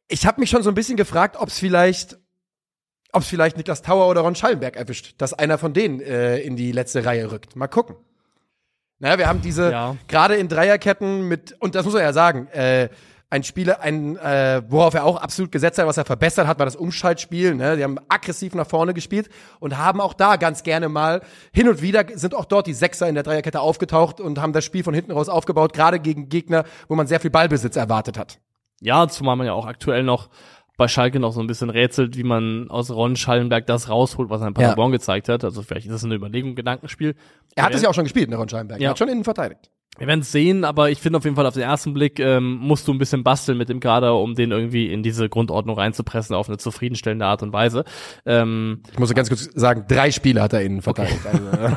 [0.08, 2.18] ich habe mich schon so ein bisschen gefragt, ob es vielleicht,
[3.12, 6.56] ob es vielleicht Niklas Tauer oder Ron Schallenberg erwischt, dass einer von denen äh, in
[6.56, 7.56] die letzte Reihe rückt.
[7.56, 7.96] Mal gucken.
[8.98, 9.96] Naja, wir haben diese Ja.
[10.08, 12.48] gerade in Dreierketten mit und das muss man ja sagen.
[12.48, 12.88] Äh,
[13.30, 16.64] ein Spieler, ein, äh, worauf er auch absolut gesetzt hat, was er verbessert hat, war
[16.64, 17.54] das Umschaltspiel.
[17.54, 17.76] Ne?
[17.76, 19.28] Die haben aggressiv nach vorne gespielt
[19.60, 21.20] und haben auch da ganz gerne mal
[21.52, 24.64] hin und wieder sind auch dort die Sechser in der Dreierkette aufgetaucht und haben das
[24.64, 28.38] Spiel von hinten raus aufgebaut, gerade gegen Gegner, wo man sehr viel Ballbesitz erwartet hat.
[28.80, 30.28] Ja, zumal man ja auch aktuell noch
[30.76, 34.40] bei Schalke noch so ein bisschen rätselt, wie man aus Ron Schallenberg das rausholt, was
[34.40, 35.42] er in Paderborn gezeigt hat.
[35.42, 37.16] Also vielleicht ist das eine Überlegung, Gedankenspiel.
[37.56, 38.80] Er hat es ja auch schon gespielt, ne, Ron Scheinberg.
[38.80, 38.86] Ja.
[38.86, 39.70] Er hat schon innen verteidigt.
[39.98, 42.58] Wir werden es sehen, aber ich finde auf jeden Fall auf den ersten Blick ähm,
[42.58, 46.36] musst du ein bisschen basteln mit dem Kader, um den irgendwie in diese Grundordnung reinzupressen
[46.36, 47.84] auf eine zufriedenstellende Art und Weise.
[48.24, 51.26] Ähm, Ich muss ganz kurz sagen, drei Spiele hat er innen verteidigt.
[51.26, 51.76] Also,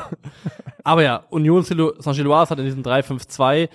[0.84, 3.68] aber ja, Union Saint-Gilloise hat in diesem 3-5-2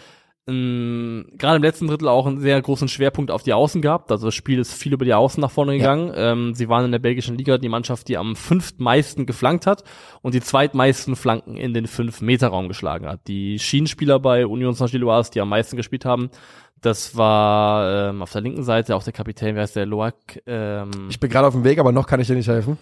[0.48, 4.12] ähm, gerade im letzten Drittel auch einen sehr großen Schwerpunkt auf die Außen gehabt.
[4.12, 6.12] Also das Spiel ist viel über die Außen nach vorne gegangen.
[6.16, 9.84] Ähm, sie waren in der belgischen Liga die Mannschaft, die am fünftmeisten geflankt hat
[10.22, 13.28] und die zweitmeisten Flanken in den Fünf-Meter-Raum geschlagen hat.
[13.28, 16.30] Die Schienenspieler bei Union Saint-Gilloise, die am meisten gespielt haben,
[16.82, 20.14] das war ähm, auf der linken Seite auch der Kapitän, wer heißt der, Loac,
[20.46, 22.78] ähm, ich bin gerade auf dem Weg, aber noch kann ich dir nicht helfen.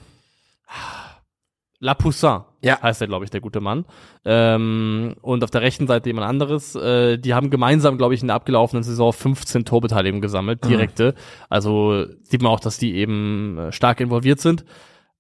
[1.86, 2.82] La Poussin Ja.
[2.82, 3.86] heißt er, glaube ich, der gute Mann.
[4.26, 6.74] Ähm, und auf der rechten Seite jemand anderes.
[6.76, 11.14] Äh, die haben gemeinsam, glaube ich, in der abgelaufenen Saison 15 Torbeteiligungen gesammelt, direkte.
[11.48, 14.66] Also sieht man auch, dass die eben äh, stark involviert sind.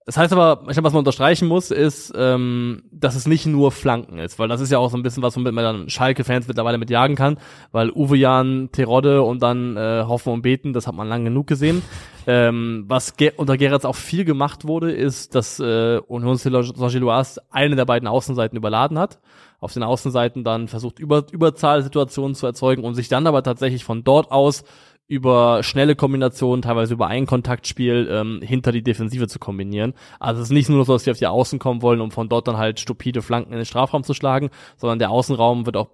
[0.06, 3.72] Das heißt aber, ich glaube, was man unterstreichen muss, ist, ähm, dass es nicht nur
[3.72, 6.48] Flanken ist, weil das ist ja auch so ein bisschen was, womit man dann Schalke-Fans
[6.48, 7.39] mittlerweile mit jagen kann,
[7.72, 11.48] weil Uwe Jan, Terodde und dann äh, Hoffen und Beten, das hat man lang genug
[11.48, 11.82] gesehen.
[12.28, 17.76] Ähm, was Ge unter Gerrits auch viel gemacht wurde, ist, dass äh, Union Saint-Gilloise eine
[17.76, 19.20] der beiden Außenseiten überladen hat.
[19.60, 24.04] Auf den Außenseiten dann versucht, Über Überzahlsituationen zu erzeugen und sich dann aber tatsächlich von
[24.04, 24.63] dort aus
[25.08, 29.94] über schnelle Kombinationen, teilweise über ein Kontaktspiel ähm, hinter die Defensive zu kombinieren.
[30.20, 32.28] Also es ist nicht nur so, dass die auf die Außen kommen wollen, um von
[32.28, 35.89] dort dann halt stupide Flanken in den Strafraum zu schlagen, sondern der Außenraum wird auch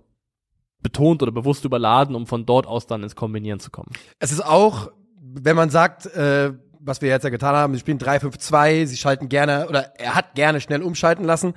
[0.81, 3.91] betont oder bewusst überladen, um von dort aus dann ins Kombinieren zu kommen.
[4.19, 7.99] Es ist auch, wenn man sagt, äh, was wir jetzt ja getan haben, sie spielen
[7.99, 11.53] 3-5-2, sie schalten gerne, oder er hat gerne schnell umschalten lassen.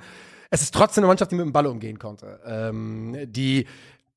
[0.51, 2.39] Es ist trotzdem eine Mannschaft, die mit dem Ball umgehen konnte.
[2.45, 3.65] Ähm, die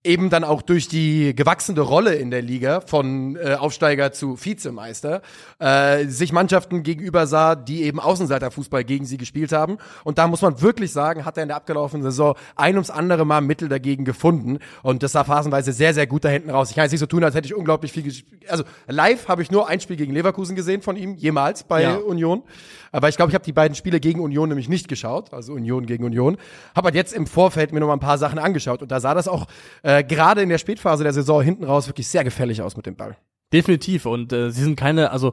[0.05, 5.23] eben dann auch durch die gewachsene Rolle in der Liga von äh, Aufsteiger zu Vizemeister
[5.59, 9.79] äh, sich Mannschaften gegenüber sah, die eben Außenseiterfußball gegen sie gespielt haben.
[10.05, 13.27] Und da muss man wirklich sagen, hat er in der abgelaufenen Saison ein ums andere
[13.27, 14.61] Mal Mittel dagegen gefunden.
[14.83, 16.71] Und das sah phasenweise sehr, sehr gut da hinten raus.
[16.71, 18.49] Ich kann jetzt nicht so tun, als hätte ich unglaublich viel gespielt.
[18.49, 21.97] Also live habe ich nur ein Spiel gegen Leverkusen gesehen von ihm, jemals bei Ja.
[21.97, 22.45] Union.
[22.93, 25.85] Aber ich glaube, ich habe die beiden Spiele gegen Union nämlich nicht geschaut, also Union
[25.85, 26.39] gegen Union.
[26.75, 29.13] Habe halt jetzt im Vorfeld mir noch mal ein paar Sachen angeschaut und da sah
[29.13, 29.47] das auch
[29.83, 32.97] äh, gerade in der Spätphase der Saison hinten raus wirklich sehr gefährlich aus mit dem
[32.97, 33.17] Ball.
[33.53, 34.07] Definitiv.
[34.07, 35.33] Und äh, sie sind keine, also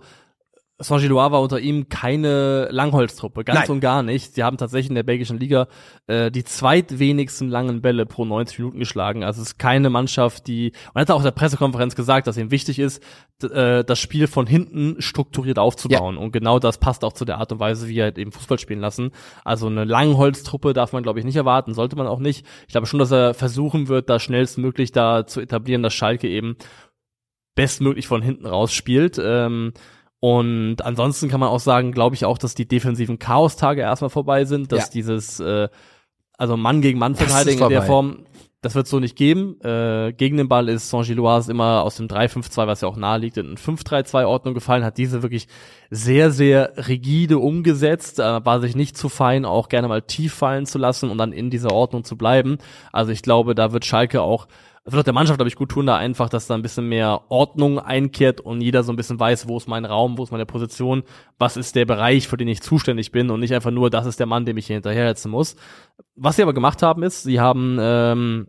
[0.77, 3.69] Saint-Gilloise war unter ihm keine Langholztruppe, ganz Nein.
[3.69, 4.35] und gar nicht.
[4.35, 5.67] Sie haben tatsächlich in der belgischen Liga
[6.07, 9.23] äh, die zweitwenigsten langen Bälle pro 90 Minuten geschlagen.
[9.23, 12.51] Also es ist keine Mannschaft, die, man hat auch in der Pressekonferenz gesagt, dass ihm
[12.51, 13.01] wichtig ist,
[13.41, 16.17] äh, das Spiel von hinten strukturiert aufzubauen.
[16.17, 18.59] Und genau das passt auch zu der Art und Weise, wie er halt eben Fußball
[18.59, 19.11] spielen lassen.
[19.45, 22.45] Also eine Langholztruppe darf man, glaube ich, nicht erwarten, sollte man auch nicht.
[22.67, 26.57] Ich glaube schon, dass er versuchen wird, da schnellstmöglich da zu etablieren, dass Schalke eben
[27.55, 29.17] bestmöglich von hinten raus spielt.
[29.23, 29.71] Ähm,
[30.19, 34.45] und ansonsten kann man auch sagen, glaube ich auch, dass die defensiven Chaostage erstmal vorbei
[34.45, 34.91] sind, dass Ja.
[34.93, 35.67] dieses äh,
[36.37, 37.83] also Mann gegen Mann verteidigen in der.
[37.83, 38.25] Form,
[38.61, 39.61] das wird so nicht geben.
[39.61, 43.37] Äh, gegen den Ball ist Saint-Gilloise immer aus dem 3-5-2, was ja auch nahe liegt,
[43.37, 45.47] in eine 5-3-2-Ordnung gefallen, hat diese wirklich
[45.91, 50.65] sehr, sehr rigide umgesetzt, äh, war sich nicht zu fein, auch gerne mal tief fallen
[50.65, 52.57] zu lassen und dann in dieser Ordnung zu bleiben.
[52.91, 54.47] Also ich glaube, da wird Schalke auch
[54.93, 57.21] wird auch der Mannschaft, glaube ich, gut tun, da einfach, dass da ein bisschen mehr
[57.29, 60.45] Ordnung einkehrt und jeder so ein bisschen weiß, wo ist mein Raum, wo ist meine
[60.45, 61.03] Position,
[61.39, 64.19] was ist der Bereich, für den ich zuständig bin und nicht einfach nur, das ist
[64.19, 65.55] der Mann, dem ich hier hinterherhetzen muss.
[66.15, 68.47] Was sie aber gemacht haben, ist, sie haben ähm,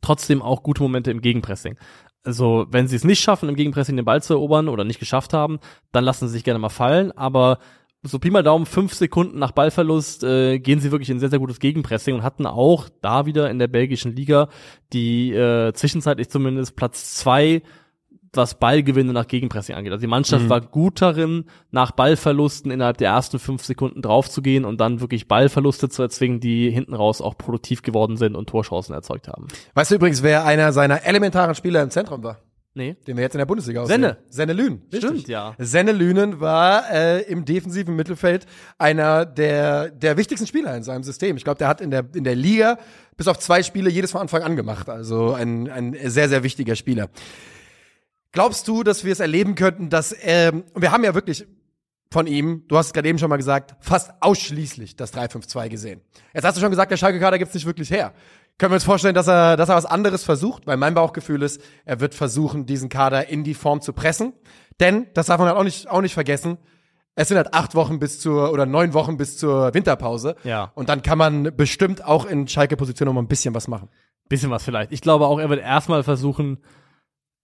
[0.00, 1.76] trotzdem auch gute Momente im Gegenpressing.
[2.24, 5.34] Also, wenn sie es nicht schaffen, im Gegenpressing den Ball zu erobern oder nicht geschafft
[5.34, 5.58] haben,
[5.90, 7.58] dann lassen sie sich gerne mal fallen, aber
[8.04, 11.38] so Pi mal Daumen, fünf Sekunden nach Ballverlust äh, gehen sie wirklich in sehr, sehr
[11.38, 14.48] gutes Gegenpressing und hatten auch da wieder in der belgischen Liga
[14.92, 17.62] die äh, zwischenzeitlich zumindest Platz zwei,
[18.32, 19.92] was Ballgewinne nach Gegenpressing angeht.
[19.92, 24.80] Also die Mannschaft war gut darin, nach Ballverlusten innerhalb der ersten fünf Sekunden draufzugehen und
[24.80, 29.28] dann wirklich Ballverluste zu erzwingen, die hinten raus auch produktiv geworden sind und Torchancen erzeugt
[29.28, 29.46] haben.
[29.74, 32.38] Weißt du übrigens, wer einer seiner elementaren Spieler im Zentrum war?
[32.74, 32.96] Nee.
[33.06, 34.12] Den wir jetzt in der Bundesliga Senne.
[34.12, 34.24] aussehen.
[34.30, 34.82] Senne Lünen.
[34.92, 35.54] Stimmt, ja.
[35.58, 38.46] Senne Lünen war äh, im defensiven Mittelfeld
[38.78, 41.36] einer der, der wichtigsten Spieler in seinem System.
[41.36, 42.78] Ich glaube, der hat in der, in der Liga
[43.18, 44.88] bis auf zwei Spiele jedes von Anfang an gemacht.
[44.88, 47.10] Also ein, ein sehr, sehr wichtiger Spieler.
[48.32, 51.46] Glaubst du, dass wir es erleben könnten, dass, ähm, und wir haben ja wirklich
[52.10, 56.00] von ihm, du hast es gerade eben schon mal gesagt, fast ausschließlich das 3-5-2 gesehen.
[56.32, 58.12] Jetzt hast du schon gesagt, der Schalke-Kader gibt's nicht wirklich her.
[58.58, 60.66] Können wir uns vorstellen, dass er, dass er was anderes versucht?
[60.66, 64.32] Weil mein Bauchgefühl ist, er wird versuchen, diesen Kader in die Form zu pressen.
[64.80, 66.58] Denn, das darf man halt auch nicht, auch nicht vergessen,
[67.14, 70.36] es sind halt acht Wochen bis zur, oder neun Wochen bis zur Winterpause.
[70.44, 70.72] Ja.
[70.74, 73.88] Und dann kann man bestimmt auch in Schalke-Position noch mal ein bisschen was machen.
[74.28, 74.92] Bisschen was vielleicht.
[74.92, 76.58] Ich glaube auch, er wird erstmal versuchen,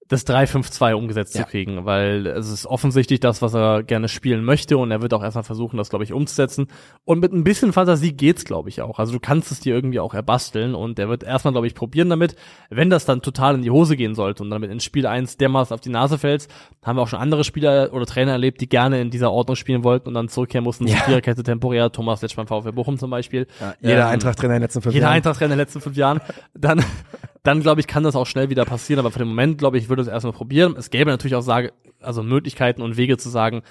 [0.08, 1.44] das 3-5-2 umgesetzt Ja.
[1.44, 5.12] zu kriegen, weil es ist offensichtlich das, was er gerne spielen möchte und er wird
[5.14, 6.68] auch erstmal versuchen, das, glaube ich, umzusetzen.
[7.04, 8.98] Und mit ein bisschen Fantasie geht's, glaube ich, auch.
[8.98, 12.08] Also du kannst es dir irgendwie auch erbasteln und er wird erstmal, glaube ich, probieren
[12.08, 12.36] damit.
[12.70, 15.74] Wenn das dann total in die Hose gehen sollte und damit in Spiel 1 dermaßen
[15.74, 16.50] auf die Nase fällst,
[16.82, 19.84] haben wir auch schon andere Spieler oder Trainer erlebt, die gerne in dieser Ordnung spielen
[19.84, 20.96] wollten und dann zurückkehren mussten Ja.
[20.96, 21.92] zur Viererkette temporär.
[21.92, 23.46] Thomas Letsch beim VfB Bochum zum Beispiel.
[23.82, 25.16] Jeder Ähm, Eintracht-Trainer in den letzten fünf jeder Jahren.
[25.16, 26.20] Eintracht in den letzten fünf Jahren,
[26.54, 26.82] dann,
[27.42, 29.00] dann glaube ich, kann das auch schnell wieder passieren.
[29.00, 30.74] Aber für den Moment, glaube ich, würde es erstmal probieren.
[30.76, 33.62] Es gäbe natürlich auch sage, also Möglichkeiten und Wege zu sagen,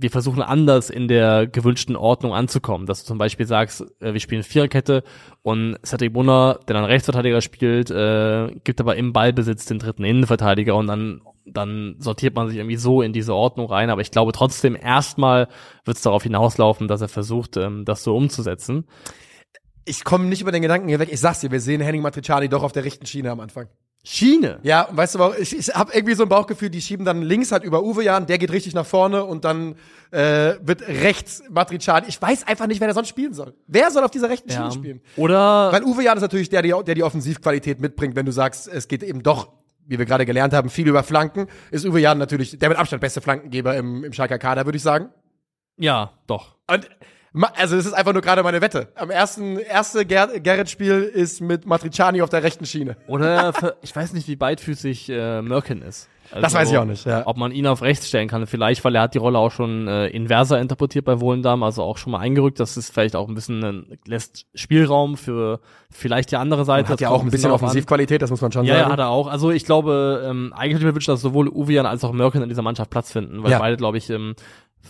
[0.00, 2.86] wir versuchen anders in der gewünschten Ordnung anzukommen.
[2.86, 5.02] Dass du zum Beispiel sagst, äh, wir spielen Viererkette
[5.42, 10.76] und Cedric Brunner, der dann Rechtsverteidiger spielt, äh, gibt aber im Ballbesitz den dritten Innenverteidiger
[10.76, 13.90] und dann dann sortiert man sich irgendwie so in diese Ordnung rein.
[13.90, 15.48] Aber ich glaube trotzdem, erstmal
[15.84, 18.84] wird es darauf hinauslaufen, dass er versucht, ähm, das so umzusetzen.
[19.88, 21.08] Ich komme nicht über den Gedanken hier weg.
[21.10, 23.68] Ich sag's dir, wir sehen Henning Matriciani doch auf der rechten Schiene am Anfang.
[24.04, 24.60] Schiene.
[24.62, 25.34] Ja, und weißt du, warum?
[25.38, 28.26] ich, ich habe irgendwie so ein Bauchgefühl, die schieben dann links halt über Uwe Jan,
[28.26, 29.74] der geht richtig nach vorne und dann
[30.12, 32.06] äh, wird rechts Matriciani.
[32.08, 33.54] Ich weiß einfach nicht, wer der sonst spielen soll.
[33.66, 35.00] Wer soll auf dieser rechten Schiene spielen?
[35.16, 38.88] Oder Weil Uwe Jan ist natürlich der, der die Offensivqualität mitbringt, wenn du sagst, es
[38.88, 39.52] geht eben doch,
[39.86, 43.00] wie wir gerade gelernt haben, viel über Flanken, ist Uwe Jan natürlich der mit Abstand
[43.00, 45.10] beste Flankengeber im, im Schalker Kader, würde ich sagen.
[45.76, 46.56] ja, doch.
[46.70, 46.88] Und
[47.56, 48.88] also es ist einfach nur gerade meine Wette.
[48.94, 52.96] Am ersten erste Ger Gerrit-Spiel ist mit Matriciani auf der rechten Schiene.
[53.06, 56.08] Oder ich weiß nicht, wie beidfüßig äh, Merkin ist.
[56.30, 57.26] Also, Das weiß ich auch nicht, ja.
[57.26, 59.88] Ob man ihn auf rechts stellen kann, vielleicht, weil er hat die Rolle auch schon
[59.88, 62.60] äh, inverser interpretiert bei Wohlendam, also auch schon mal eingerückt.
[62.60, 66.88] Das ist vielleicht auch ein bisschen äh, lässt Spielraum für vielleicht die andere Seite.
[66.88, 67.50] Hat Das ja auch ein bisschen.
[67.50, 68.92] Offensivqualität, das muss man schon Ja, ja, sagen.
[68.92, 69.26] hat er auch.
[69.26, 72.42] Also ich glaube, ähm, eigentlich würde ich mir wünschen, dass sowohl Uvian als auch Merkin
[72.42, 73.58] in dieser Mannschaft Platz finden, weil Ja.
[73.58, 74.34] beide, glaube ich, ähm,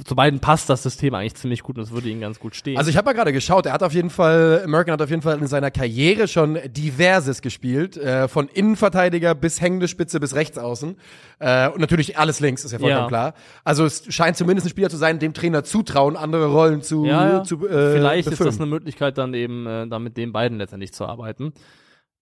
[0.05, 2.77] zu beiden passt das System eigentlich ziemlich gut und es würde ihnen ganz gut stehen.
[2.79, 5.22] Also ich habe mal gerade geschaut, er hat auf jeden Fall, American hat auf jeden
[5.22, 10.96] Fall in seiner Karriere schon diverses gespielt, äh, von Innenverteidiger bis hängende Spitze bis Rechtsaußen
[11.40, 13.09] äh, und natürlich alles links, ist ja vollkommen Ja.
[13.09, 13.35] klar.
[13.64, 17.29] Also es scheint zumindest ein Spieler zu sein, dem Trainer zutrauen, andere Rollen zu, ja,
[17.29, 17.42] ja.
[17.42, 18.48] zu äh, Vielleicht befüllen.
[18.51, 21.53] ist das eine Möglichkeit, dann eben äh, da mit den beiden letztendlich zu arbeiten.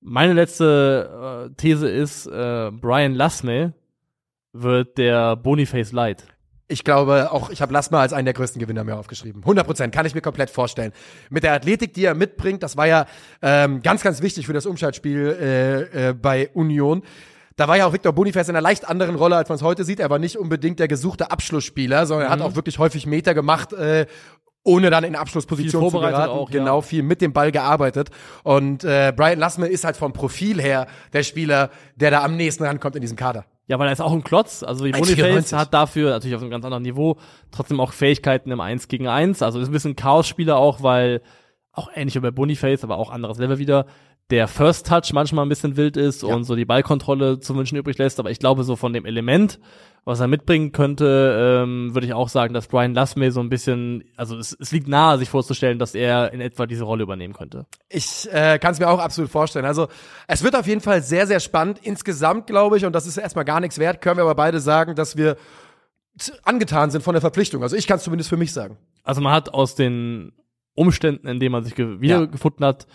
[0.01, 3.75] Meine letzte äh, These ist, äh, Brian Lasme
[4.53, 6.25] wird der Boniface Light.
[6.69, 9.43] Ich glaube, auch ich habe Lassmer als einen der größten Gewinner mir aufgeschrieben.
[9.43, 10.93] 100 Prozent, kann ich mir komplett vorstellen.
[11.31, 13.07] Mit der Athletik, die er mitbringt, das war ja
[13.41, 15.37] ähm, ganz, ganz wichtig für das Umschaltspiel
[15.95, 17.03] äh, äh, bei Union.
[17.57, 19.85] da war ja auch Victor Boniface in einer leicht anderen Rolle, als man es heute
[19.85, 20.01] sieht.
[20.01, 22.45] Er war nicht unbedingt der gesuchte Abschlussspieler, sondern er hat Mhm.
[22.47, 24.07] auch wirklich häufig Meter gemacht, äh,
[24.65, 26.33] ohne dann in Abschlussposition Viel zu vorbereitet geraten.
[26.39, 26.59] auch, ja.
[26.59, 28.11] genau, viel mit dem Ball gearbeitet.
[28.43, 32.65] Und äh, Brian Lassme ist halt vom Profil her der Spieler, der da am nächsten
[32.65, 33.45] rankommt in diesem Kader.
[33.69, 34.63] Ja, weil er ist auch ein Klotz.
[34.63, 34.99] Also wie 1,94.
[34.99, 37.17] Boniface hat dafür natürlich auf einem ganz anderen Niveau
[37.51, 39.43] trotzdem auch Fähigkeiten im 1 gegen 1.
[39.43, 41.21] Also ist ein bisschen Chaos-Spieler auch, weil
[41.73, 43.87] auch ähnlich wie bei Boniface, aber auch anderes Level wieder,
[44.31, 46.35] der First Touch manchmal ein bisschen wild ist Ja.
[46.35, 48.19] und so die Ballkontrolle zu wünschen übrig lässt.
[48.19, 49.61] Aber ich glaube, so von dem Element,
[50.05, 54.03] was er mitbringen könnte, ähm, würde ich auch sagen, dass Brian Lassme so ein bisschen,
[54.17, 57.67] also es, es liegt nahe, sich vorzustellen, dass er in etwa diese Rolle übernehmen könnte.
[57.89, 59.65] Ich äh, kann es mir auch absolut vorstellen.
[59.65, 59.87] Also
[60.27, 61.79] es wird auf jeden Fall sehr, sehr spannend.
[61.83, 64.97] Insgesamt glaube ich, und das ist erstmal gar nichts wert, können wir aber beide sagen,
[64.97, 65.37] dass wir
[66.45, 67.63] angetan sind von der Verpflichtung.
[67.63, 68.77] Also ich kann es zumindest für mich sagen.
[69.05, 70.33] Also man hat aus den
[70.75, 72.87] Umständen, in denen man sich ge wiedergefunden hat,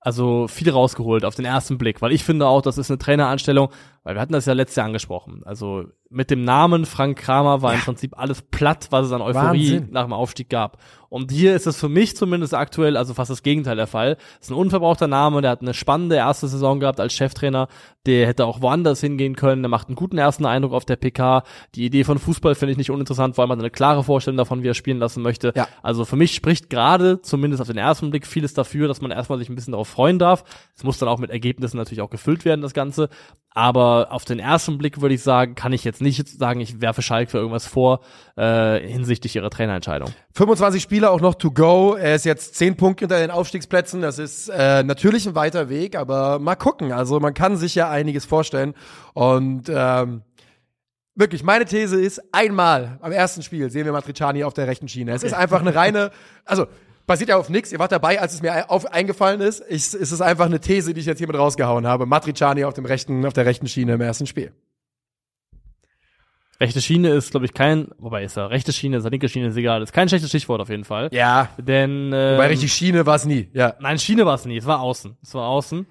[0.00, 3.70] also viel rausgeholt auf den ersten Blick, weil ich finde auch, das ist eine Traineranstellung,
[4.04, 5.42] weil wir hatten das ja letztes Jahr angesprochen.
[5.44, 9.72] Also mit dem Namen Frank Kramer war im Prinzip alles platt, was es an Euphorie
[9.72, 9.88] Wahnsinn.
[9.90, 10.78] nach dem Aufstieg gab.
[11.10, 14.18] Und hier ist es für mich zumindest aktuell, also fast das Gegenteil der Fall.
[14.40, 17.68] Es ist ein unverbrauchter Name, der hat eine spannende erste Saison gehabt als Cheftrainer,
[18.04, 21.44] der hätte auch woanders hingehen können, der macht einen guten ersten Eindruck auf der PK.
[21.74, 24.68] Die Idee von Fußball finde ich nicht uninteressant, weil man eine klare Vorstellung davon, wie
[24.68, 25.52] er spielen lassen möchte.
[25.56, 25.66] Ja.
[25.82, 29.38] Also für mich spricht gerade, zumindest auf den ersten Blick, vieles dafür, dass man erstmal
[29.38, 30.44] sich ein bisschen darauf freuen darf.
[30.76, 33.08] Es muss dann auch mit Ergebnissen natürlich auch gefüllt werden, das Ganze.
[33.50, 37.02] Aber auf den ersten Blick würde ich sagen, kann ich jetzt nicht sagen, ich werfe
[37.02, 38.00] Schalke für irgendwas vor
[38.36, 40.10] äh, hinsichtlich ihrer Trainerentscheidung.
[40.34, 41.94] 25 Spieler auch noch to go.
[41.94, 44.00] Er ist jetzt 10 Punkte hinter den Aufstiegsplätzen.
[44.00, 46.92] Das ist äh, natürlich ein weiter Weg, aber mal gucken.
[46.92, 48.74] Also man kann sich ja einiges vorstellen.
[49.14, 50.22] Und ähm,
[51.14, 55.12] wirklich, meine These ist, einmal am ersten Spiel sehen wir Matriciani auf der rechten Schiene.
[55.12, 56.10] Es ist einfach eine reine,
[56.44, 56.66] also
[57.06, 57.72] basiert ja auf nichts.
[57.72, 59.64] Ihr wart dabei, als es mir auf, eingefallen ist.
[59.68, 62.06] Ich, es ist einfach eine These, die ich jetzt hiermit rausgehauen habe.
[62.06, 64.52] Matriciani auf dem rechten, auf der rechten Schiene im ersten Spiel.
[66.60, 69.46] Rechte Schiene ist, glaube ich, kein, wobei ist er, rechte Schiene, ist er, linke Schiene
[69.46, 71.08] ist egal, ist kein schlechtes Stichwort auf jeden Fall.
[71.12, 71.50] Ja.
[71.56, 73.48] Denn ähm, Bei richtig Schiene war es nie.
[73.52, 73.74] Ja.
[73.80, 75.16] Nein, Schiene war es nie, es war außen.
[75.22, 75.86] Es war außen.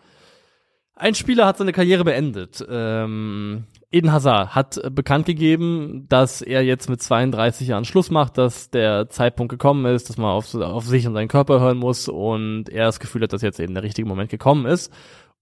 [0.95, 2.65] Ein Spieler hat seine Karriere beendet.
[2.69, 8.69] Ähm, Eden Hazard hat bekannt gegeben, dass er jetzt mit 32 Jahren Schluss macht, dass
[8.69, 12.67] der Zeitpunkt gekommen ist, dass man auf, auf sich und seinen Körper hören muss und
[12.69, 14.91] er das Gefühl hat, dass jetzt eben der richtige Moment gekommen ist.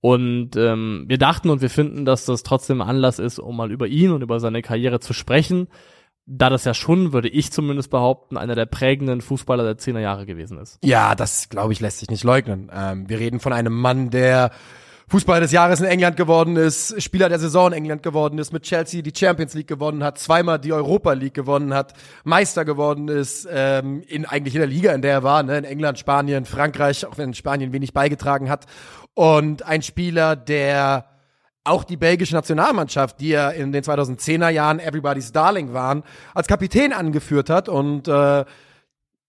[0.01, 3.87] Und ähm, wir dachten und wir finden, dass das trotzdem Anlass ist, um mal über
[3.87, 5.67] ihn und über seine Karriere zu sprechen,
[6.27, 10.25] da das ja schon, würde ich zumindest behaupten, einer der prägenden Fußballer der 10er Jahre
[10.25, 10.79] gewesen ist.
[10.83, 12.71] Ja, das glaube ich lässt sich nicht leugnen.
[12.73, 14.51] Ähm, wir reden von einem Mann, der
[15.07, 18.63] Fußballer des Jahres in England geworden ist, Spieler der Saison in England geworden ist, mit
[18.63, 23.47] Chelsea die Champions League gewonnen hat, zweimal die Europa League gewonnen hat, Meister geworden ist,
[23.51, 25.59] ähm, in eigentlich jeder Liga, in der er war, ne?
[25.59, 28.65] in England, Spanien, Frankreich, auch wenn Spanien wenig beigetragen hat.
[29.13, 31.05] Und ein Spieler, der
[31.63, 36.93] auch die belgische Nationalmannschaft, die ja in den 2010er Jahren Everybody's Darling waren, als Kapitän
[36.93, 38.45] angeführt hat und äh,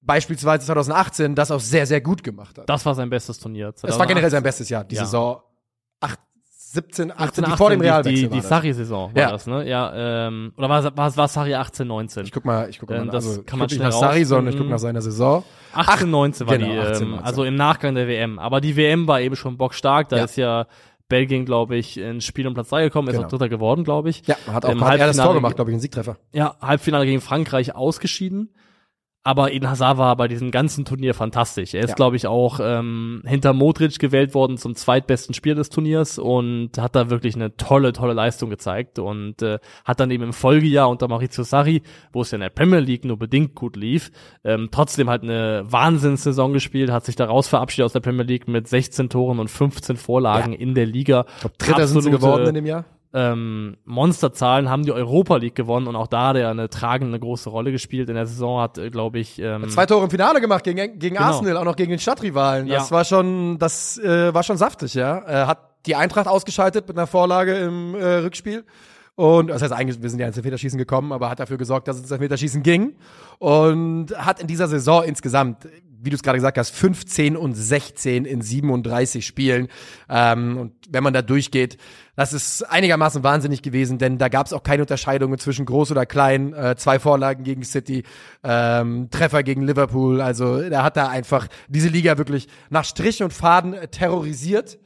[0.02, 2.68] beispielsweise 2018 das auch sehr, sehr gut gemacht hat.
[2.68, 3.72] Das war sein bestes Turnier.
[3.82, 5.04] Es war generell sein bestes Jahr, die Ja.
[5.04, 5.42] Saison
[6.06, 8.48] 8, 17, 18, 18, die vor dem die, Realwechsel die, die das.
[8.48, 9.30] Sarri-Saison war Ja.
[9.30, 9.66] das, ne?
[9.68, 12.24] Ja, ähm, oder war war, war Sarri 18, 19?
[12.24, 13.92] Ich guck mal, ich guck mal, Ähm, das also, kann ich man guck nicht nach
[13.92, 15.42] Sari, sondern ich guck nach seiner Saison.
[15.72, 17.26] 18, 19 war genau, die, 18, ähm, 19.
[17.26, 18.38] also im Nachgang der WM.
[18.38, 20.24] Aber die WM war eben schon bockstark, da Ja.
[20.24, 20.66] ist ja
[21.08, 23.26] Belgien, glaube ich, ins Spiel um Platz 3 gekommen, ist Genau.
[23.26, 24.26] auch Dritter geworden, glaube ich.
[24.26, 26.16] Ja, hat auch Im hat er das Tor gemacht, ge- glaube ich, einen Siegtreffer.
[26.32, 28.50] Ja, Halbfinale gegen Frankreich ausgeschieden.
[29.26, 31.74] Aber Eden Hazard war bei diesem ganzen Turnier fantastisch.
[31.74, 31.94] Er ist, Ja.
[31.96, 36.94] glaube ich, auch ähm, hinter Modric gewählt worden zum zweitbesten Spieler des Turniers und hat
[36.94, 41.08] da wirklich eine tolle, tolle Leistung gezeigt und äh, hat dann eben im Folgejahr unter
[41.08, 44.12] Maurizio Sarri, wo es ja in der Premier League nur bedingt gut lief,
[44.44, 48.68] ähm, trotzdem halt eine Wahnsinnssaison gespielt, hat sich daraus verabschiedet aus der Premier League mit
[48.68, 51.24] 16 Toren und 15 Vorlagen in der Liga.
[51.36, 52.84] Ich glaube, Dritter sind sie Absolute- geworden in dem Jahr.
[53.16, 57.48] Ähm, Monsterzahlen, haben die Europa League gewonnen und auch da hat er eine tragende große
[57.48, 60.98] Rolle gespielt in der Saison, hat, glaube ich, ähm, Zwei Tore im Finale gemacht gegen,
[60.98, 61.26] gegen Genau.
[61.28, 62.68] Arsenal, auch noch gegen den Stadtrivalen.
[62.68, 62.96] Das Ja.
[62.96, 65.16] war schon, das äh, war schon saftig, ja.
[65.18, 68.64] Er hat die Eintracht ausgeschaltet mit einer Vorlage im äh, Rückspiel.
[69.14, 71.96] Und das heißt eigentlich, wir sind ja ins Elfmeterschießen gekommen, aber hat dafür gesorgt, dass
[71.96, 72.96] es ins Elfmeterschießen ging.
[73.38, 75.66] Und hat in dieser Saison insgesamt,
[76.02, 79.68] wie du es gerade gesagt hast, 15 und 16 in 37 Spielen.
[80.08, 81.78] Ähm, und wenn man da durchgeht,
[82.16, 86.06] das ist einigermaßen wahnsinnig gewesen, denn da gab es auch keine Unterscheidungen zwischen groß oder
[86.06, 86.54] klein.
[86.54, 88.04] Äh, zwei Vorlagen gegen City,
[88.42, 90.20] ähm, Treffer gegen Liverpool.
[90.20, 94.78] Also er hat da einfach diese Liga wirklich nach Strich und Faden äh, terrorisiert.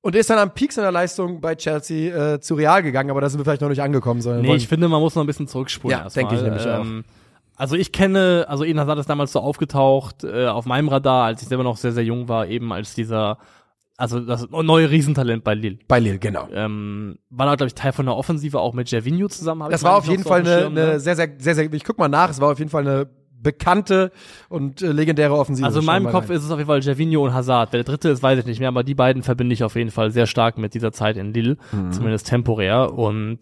[0.00, 3.28] Und ist dann am Peak seiner Leistung bei Chelsea äh, zu Real gegangen, aber da
[3.28, 4.22] sind wir vielleicht noch nicht angekommen.
[4.22, 6.84] Sondern Nee, ich finde, man muss noch ein bisschen zurückspulen Ja, denke ich nämlich auch.
[7.58, 11.42] Also ich kenne, also Eden Hazard ist damals so aufgetaucht äh, auf meinem Radar, als
[11.42, 13.38] ich selber noch sehr, sehr jung war, eben als dieser
[13.98, 15.78] also das neue Riesentalent bei Lille.
[15.88, 16.46] Bei Lille, genau.
[16.52, 19.68] Ähm, war da, glaube ich, Teil von der Offensive auch mit Gervinho zusammen.
[19.70, 20.82] Das war auf jeden Fall dem eine, Schirm, ne?
[20.82, 23.08] eine sehr, sehr, sehr, sehr, ich guck mal nach, es war auf jeden Fall eine
[23.42, 24.12] bekannte
[24.48, 25.66] und äh, legendäre Offensive.
[25.66, 26.36] Also in meinem Kopf rein.
[26.36, 27.72] ist es auf jeden Fall Gervinho und Hazard.
[27.72, 29.90] Wer der dritte ist, weiß ich nicht mehr, aber die beiden verbinde ich auf jeden
[29.90, 31.90] Fall sehr stark mit dieser Zeit in Lille, Mhm.
[31.90, 33.40] zumindest temporär und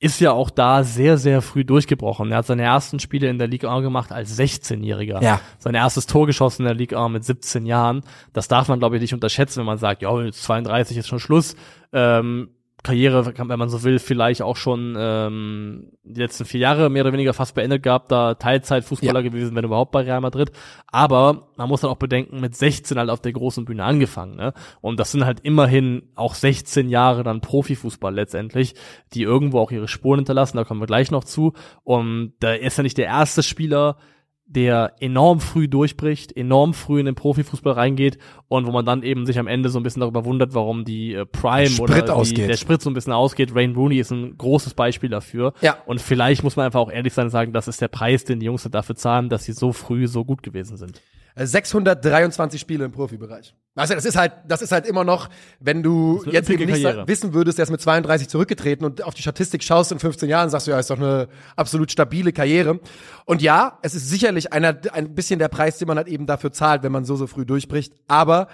[0.00, 2.30] ist ja auch da sehr, sehr früh durchgebrochen.
[2.30, 5.22] Er hat seine ersten Spiele in der Ligue 1 gemacht als 16-Jähriger.
[5.22, 5.40] Ja.
[5.58, 8.02] Sein erstes Tor geschossen in der Ligue 1 mit 17 Jahren.
[8.32, 11.20] Das darf man, glaube ich, nicht unterschätzen, wenn man sagt, ja, jetzt 32 ist schon
[11.20, 11.56] Schluss.
[11.92, 12.50] Ähm,
[12.84, 17.12] Karriere, wenn man so will, vielleicht auch schon ähm, die letzten vier Jahre mehr oder
[17.12, 19.28] weniger fast beendet gehabt, da Teilzeitfußballer Ja.
[19.28, 20.52] gewesen, wenn überhaupt bei Real Madrid.
[20.86, 24.36] Aber man muss dann auch bedenken, mit 16 halt auf der großen Bühne angefangen.
[24.36, 24.52] Ne?
[24.80, 28.74] Und das sind halt immerhin auch 16 Jahre dann Profifußball letztendlich,
[29.14, 31.54] die irgendwo auch ihre Spuren hinterlassen, da kommen wir gleich noch zu.
[31.82, 33.96] Und da ist er nicht der erste Spieler,
[34.46, 39.26] der enorm früh durchbricht, enorm früh in den Profifußball reingeht und wo man dann eben
[39.26, 42.10] sich am Ende so ein bisschen darüber wundert, warum die äh, Prime Sprit oder die,
[42.10, 42.48] ausgeht.
[42.50, 43.54] der Sprit so ein bisschen ausgeht.
[43.54, 45.54] Rain Rooney ist ein großes Beispiel dafür.
[45.60, 45.78] Ja.
[45.86, 48.38] Und vielleicht muss man einfach auch ehrlich sein und sagen, das ist der Preis, den
[48.38, 51.00] die Jungs dafür zahlen, dass sie so früh so gut gewesen sind.
[51.36, 53.54] Äh, 623 Spiele im Profibereich.
[53.74, 57.08] Also das ist halt, das ist halt immer noch, wenn du jetzt eben nicht Karriere.
[57.08, 60.48] wissen würdest, der ist mit 32 zurückgetreten und auf die Statistik schaust in 15 Jahren,
[60.48, 62.78] sagst du, ja, ist doch eine absolut stabile Karriere.
[63.24, 66.52] Und ja, es ist sicherlich einer, ein bisschen der Preis, den man halt eben dafür
[66.52, 67.94] zahlt, wenn man so, so früh durchbricht.
[68.06, 68.46] Aber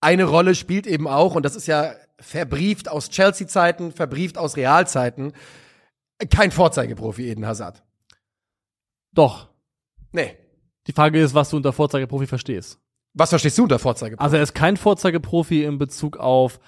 [0.00, 5.32] eine Rolle spielt eben auch, und das ist ja verbrieft aus Chelsea-Zeiten, verbrieft aus Realzeiten,
[6.30, 7.82] kein Vorzeigeprofi Eden Hazard.
[9.12, 9.48] Doch.
[10.12, 10.36] Nee.
[10.86, 12.78] Die Frage ist, was du unter Vorzeigeprofi verstehst.
[13.14, 14.24] Was verstehst du unter Vorzeigeprofi?
[14.24, 16.58] Also er ist kein Vorzeigeprofi in Bezug auf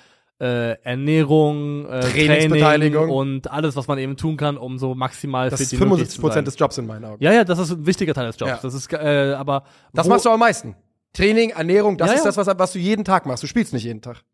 [0.41, 3.03] äh, Ernährung, äh, Trainingsbeteiligung.
[3.09, 5.77] Training und alles, was man eben tun kann, um so maximal das fit ist wie
[5.77, 6.29] möglich 75 zu sein.
[6.29, 7.23] Prozent des Jobs in meinen Augen.
[7.23, 8.51] Ja, ja, das ist ein wichtiger Teil des Jobs.
[8.51, 8.59] Ja.
[8.63, 10.75] Das ist, äh, aber Das machst du am meisten.
[11.13, 12.33] Training, Ernährung, das Ja, ist ja.
[12.33, 13.43] das, was, was du jeden Tag machst.
[13.43, 14.25] Du spielst nicht jeden Tag.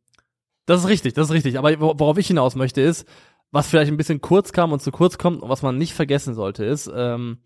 [0.67, 1.59] Das ist richtig, das ist richtig.
[1.59, 3.07] Aber wo- worauf ich hinaus möchte ist,
[3.53, 6.35] was vielleicht ein bisschen kurz kam und zu kurz kommt und was man nicht vergessen
[6.35, 7.39] sollte, ist, ähm,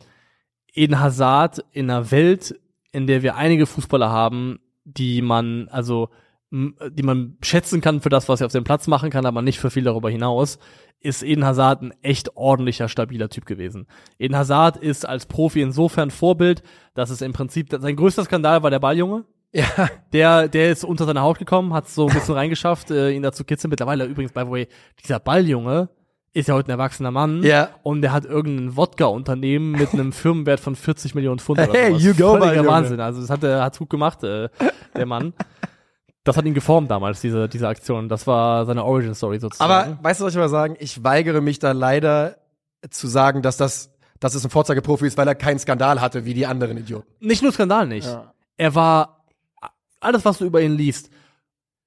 [0.74, 2.58] Eden Hazard in einer Welt,
[2.92, 6.10] in der wir einige Fußballer haben, die man, also,
[6.50, 9.58] die man schätzen kann für das, was er auf dem Platz machen kann, aber nicht
[9.58, 10.58] für viel darüber hinaus,
[11.00, 13.86] ist Eden Hazard ein echt ordentlicher, stabiler Typ gewesen.
[14.18, 16.62] Eden Hazard ist als Profi insofern Vorbild,
[16.94, 19.24] dass es im Prinzip, sein größter Skandal war der Balljunge.
[19.52, 19.88] Ja.
[20.12, 23.44] Der, der ist unter seine Haut gekommen, hat so ein bisschen reingeschafft, äh, ihn dazu
[23.44, 23.70] kitzeln.
[23.70, 24.68] Mittlerweile übrigens, by the way,
[25.00, 25.90] dieser Balljunge
[26.34, 27.42] ist ja heute ein erwachsener Mann.
[27.42, 27.70] Ja.
[27.82, 32.02] Und der hat irgendein Wodka-Unternehmen mit einem Firmenwert von 40 Millionen Pfund oder Hey, sowas.
[32.02, 32.66] you go, Völliger.
[32.66, 33.00] Wahnsinn.
[33.00, 34.48] Also das hat er hat's gut gemacht, äh,
[34.96, 35.32] der Mann.
[36.24, 38.08] Das hat ihn geformt damals, diese, diese Aktion.
[38.08, 39.70] Das war seine Origin-Story sozusagen.
[39.70, 40.74] Aber weißt du, was ich mal sagen?
[40.80, 42.36] Ich weigere mich da leider
[42.90, 46.34] zu sagen, dass das, dass es ein Vorzeigeprofi ist, weil er keinen Skandal hatte wie
[46.34, 47.06] die anderen Idioten.
[47.20, 48.08] Nicht nur Skandal nicht.
[48.56, 49.24] Er war,
[50.00, 51.10] alles was du über ihn liest,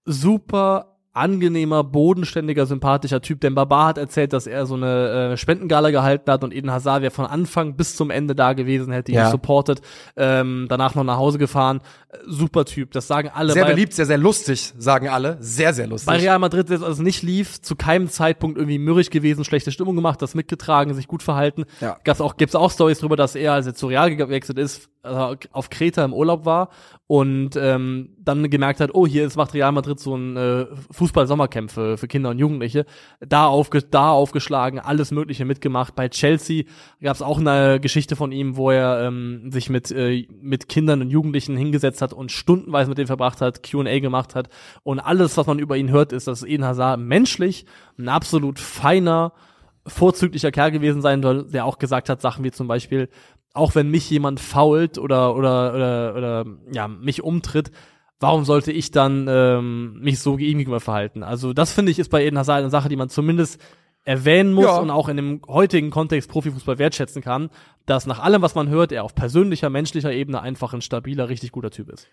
[0.06, 3.42] super angenehmer, bodenständiger, sympathischer Typ.
[3.42, 7.02] Denn Babar hat erzählt, dass er so eine äh, Spendengala gehalten hat und Eden Hazard
[7.02, 9.32] wäre von Anfang bis zum Ende da gewesen, hätte ihn Ja.
[9.32, 9.82] supportet,
[10.16, 11.82] ähm, danach noch nach Hause gefahren.
[12.26, 13.54] Super Typ, das sagen alle.
[13.54, 15.38] Sehr beliebt, sehr, sehr lustig, sagen alle.
[15.40, 16.08] Sehr, sehr lustig.
[16.08, 19.96] bei Real Madrid, als es nicht lief, zu keinem Zeitpunkt irgendwie mürrig gewesen, schlechte Stimmung
[19.96, 21.66] gemacht, das mitgetragen, sich gut verhalten.
[21.82, 21.98] Ja.
[22.04, 24.88] Gab's auch, gibt's auch Stories darüber, dass er, als er zu Real gewechselt ist, also
[25.08, 26.70] auf Kreta im Urlaub war
[27.08, 31.72] und ähm, dann gemerkt hat, oh, hier ist, macht Real Madrid so ein äh, Fußball-Sommercamp
[31.72, 32.86] für, für Kinder und Jugendliche.
[33.22, 35.96] Da, aufge, da aufgeschlagen, alles Mögliche mitgemacht.
[35.96, 36.66] Bei Chelsea
[37.02, 41.10] gab's auch eine Geschichte von ihm, wo er ähm, sich mit, äh, mit Kindern und
[41.10, 44.50] Jugendlichen hingesetzt hat und stundenweise mit denen verbracht hat, Q&A gemacht hat.
[44.84, 47.66] Und alles, was man über ihn hört, ist, dass Eden Hazard menschlich
[47.98, 49.32] ein absolut feiner,
[49.88, 53.08] vorzüglicher Kerl gewesen sein soll, der auch gesagt hat, Sachen wie zum Beispiel,
[53.54, 57.72] auch wenn mich jemand fault oder oder oder, oder ja mich umtritt,
[58.20, 61.24] warum sollte ich dann ähm, mich so ihm gegenüber verhalten?
[61.24, 63.60] Also das finde ich ist bei Eden Hazard eine Sache, die man zumindest
[64.04, 64.78] erwähnen muss Ja.
[64.78, 67.50] und auch in dem heutigen Kontext Profifußball wertschätzen kann,
[67.86, 71.52] dass nach allem, was man hört, er auf persönlicher, menschlicher Ebene einfach ein stabiler, richtig
[71.52, 72.08] guter Typ ist.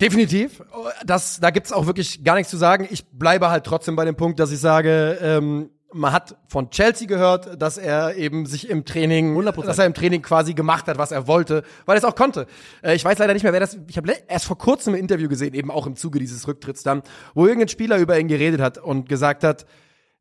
[0.00, 0.62] Definitiv.
[1.04, 2.86] Das, da gibt's auch wirklich gar nichts zu sagen.
[2.90, 7.06] Ich bleibe halt trotzdem bei dem Punkt, dass ich sage, ähm, man hat von Chelsea
[7.06, 9.64] gehört, dass er eben sich im Training, 100%.
[9.64, 12.46] dass er im Training quasi gemacht hat, was er wollte, weil er es auch konnte.
[12.82, 13.78] Äh, ich weiß leider nicht mehr, wer das.
[13.88, 17.02] Ich habe erst vor kurzem ein Interview gesehen, eben auch im Zuge dieses Rücktritts dann,
[17.34, 19.66] wo irgendein Spieler über ihn geredet hat und gesagt hat,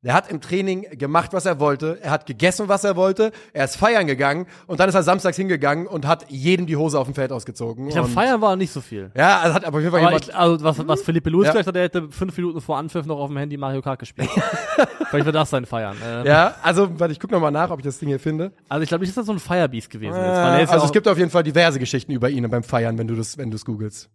[0.05, 1.97] der hat im Training gemacht, was er wollte.
[2.01, 3.31] Er hat gegessen, was er wollte.
[3.53, 6.99] Er ist feiern gegangen und dann ist er samstags hingegangen und hat jedem die Hose
[6.99, 7.87] auf dem Feld ausgezogen.
[7.87, 9.09] Ich glaube, feiern war nicht so viel.
[9.17, 10.27] Ja, also hat aber auf jeden Fall Aber jemand.
[10.29, 11.51] ich, also was, was Philippe Luis Ja.
[11.53, 14.29] gesagt hat, der hätte fünf Minuten vor Anpfiff noch auf dem Handy Mario Kart gespielt.
[15.09, 15.97] Vielleicht wird das sein Feiern.
[16.05, 18.51] Ähm, Ja, also, warte, ich guck noch mal nach, ob ich das Ding hier finde.
[18.69, 20.19] Also ich glaube nicht, dass das so ein Firebeast gewesen ist.
[20.19, 22.63] Äh, er ist ja also es gibt auf jeden Fall diverse Geschichten über ihn beim
[22.63, 24.09] Feiern, wenn du das, wenn du es googelst.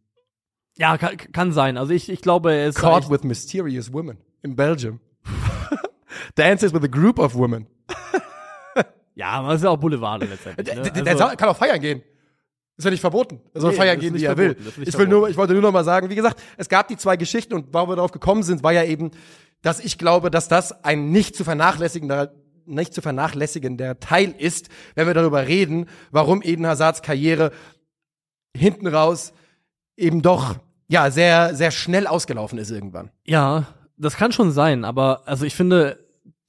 [0.79, 1.77] Ja, kann, kann sein.
[1.77, 5.01] Also ich, ich glaube, er ist Caught with mysterious women in Belgium.
[6.35, 7.67] Dances with a group of women.
[9.15, 10.67] ja, man ist ja auch Boulevard letztendlich.
[10.67, 10.83] Der, Ne?
[10.91, 12.03] der, der Also- kann auch feiern gehen.
[12.77, 13.41] Ist ja nicht verboten.
[13.53, 14.73] Er soll Nee, feiern das gehen, wie er verboten, will.
[14.77, 16.97] das Ich will nur, ich wollte nur noch mal sagen, wie gesagt, es gab die
[16.97, 19.11] zwei Geschichten und warum wir darauf gekommen sind, war ja eben,
[19.61, 22.33] dass ich glaube, dass das ein nicht zu vernachlässigender
[22.67, 27.51] nicht zu vernachlässigender Teil ist, wenn wir darüber reden, warum Eden Hazards Karriere
[28.57, 29.33] hinten raus
[29.97, 30.55] eben doch
[30.89, 33.11] ja sehr sehr schnell ausgelaufen ist irgendwann.
[33.27, 33.67] Ja,
[33.97, 35.99] das kann schon sein, aber also ich finde,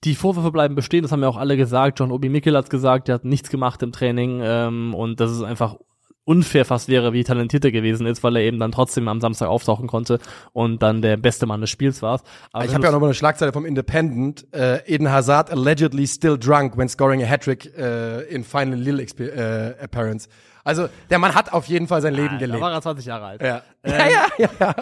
[0.04, 2.00] die Vorwürfe bleiben bestehen, das haben ja auch alle gesagt.
[2.00, 5.44] John Obi Mikkel hat's gesagt, der hat nichts gemacht im Training ähm, und dass es
[5.44, 5.76] einfach
[6.24, 9.48] unfair fast wäre, wie talentiert er gewesen ist, weil er eben dann trotzdem am Samstag
[9.50, 10.20] auftauchen konnte
[10.54, 12.22] und dann der beste Mann des Spiels war.
[12.52, 14.46] Aber Ich habe ja auch noch mal eine Schlagzeile vom Independent.
[14.54, 19.84] Äh, Eden Hazard allegedly still drunk when scoring a hat-trick äh, in final Lille äh,
[19.84, 20.30] appearance.
[20.64, 22.62] Also der Mann hat auf jeden Fall sein Leben Ah, da gelebt.
[22.62, 23.42] war er 20 Jahre alt.
[23.42, 23.64] Ja.
[23.84, 24.76] Ähm, ja, ja, ja, ja.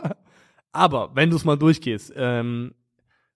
[0.74, 2.74] Aber wenn du es mal durchgehst, ähm,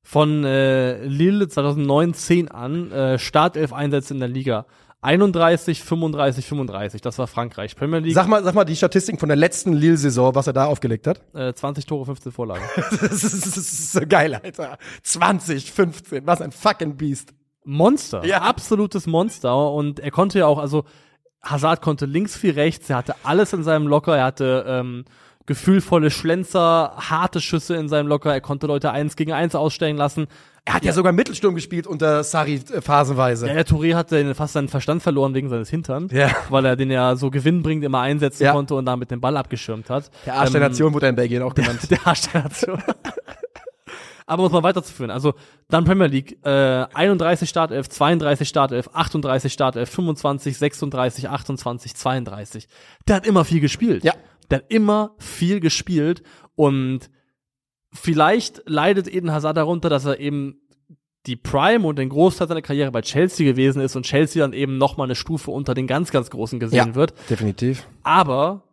[0.04, 4.66] von äh, Lille 2009 an, äh, Startelf-Einsätze in der Liga.
[5.01, 7.76] 31, 35, 35, das war Frankreich.
[7.76, 10.66] Premier League, Sag mal, sag mal die Statistiken von der letzten Lille-Saison, was er da
[10.66, 11.22] aufgelegt hat.
[11.34, 12.64] äh, 20 Tore, 15 Vorlagen.
[12.91, 14.78] das, ist, das ist so geil, Alter.
[15.04, 17.34] 20, 15, was ein fucking Beast.
[17.66, 18.41] Monster, Ja.
[18.43, 19.72] absolutes Monster.
[19.72, 20.84] Und er konnte ja auch, also
[21.41, 25.04] Hazard konnte links wie rechts, er hatte alles in seinem Locker, er hatte ähm,
[25.46, 30.28] gefühlvolle Schlenzer, harte Schüsse in seinem Locker, er konnte Leute eins gegen eins ausstellen lassen.
[30.66, 33.48] Er hat ja, sogar Mittelsturm gespielt unter Sari äh, phasenweise.
[33.48, 36.30] Ja, der Touré hatte fast seinen Verstand verloren wegen seines Hintern, Ja.
[36.50, 38.54] weil er den ja so gewinnbringend immer einsetzen Ja.
[38.54, 40.10] konnte und damit den Ball abgeschirmt hat.
[40.26, 41.80] Der Arsch der Ähm, Nation wurde in Belgien auch genannt.
[41.89, 42.82] der Arsch der Nation.
[44.26, 45.12] Aber muss man weiterzuführen.
[45.12, 45.34] Also
[45.70, 46.50] dann Premier League, äh,
[46.94, 52.68] 31 Startelf, 32 Startelf, 38 Startelf, 25, 36, 28, 32.
[53.08, 54.06] Der hat immer viel gespielt.
[54.06, 54.14] Ja.
[54.52, 56.24] Der hat immer viel gespielt
[56.56, 57.10] und
[57.91, 60.60] vielleicht leidet Eden Hazard darunter, dass er eben
[61.26, 64.78] die Prime und den Großteil seiner Karriere bei Chelsea gewesen ist und Chelsea dann eben
[64.78, 66.96] noch mal eine Stufe unter den ganz, ganz Großen gesehen Ja.
[66.96, 67.14] wird.
[67.30, 67.88] Definitiv.
[68.04, 68.64] Aber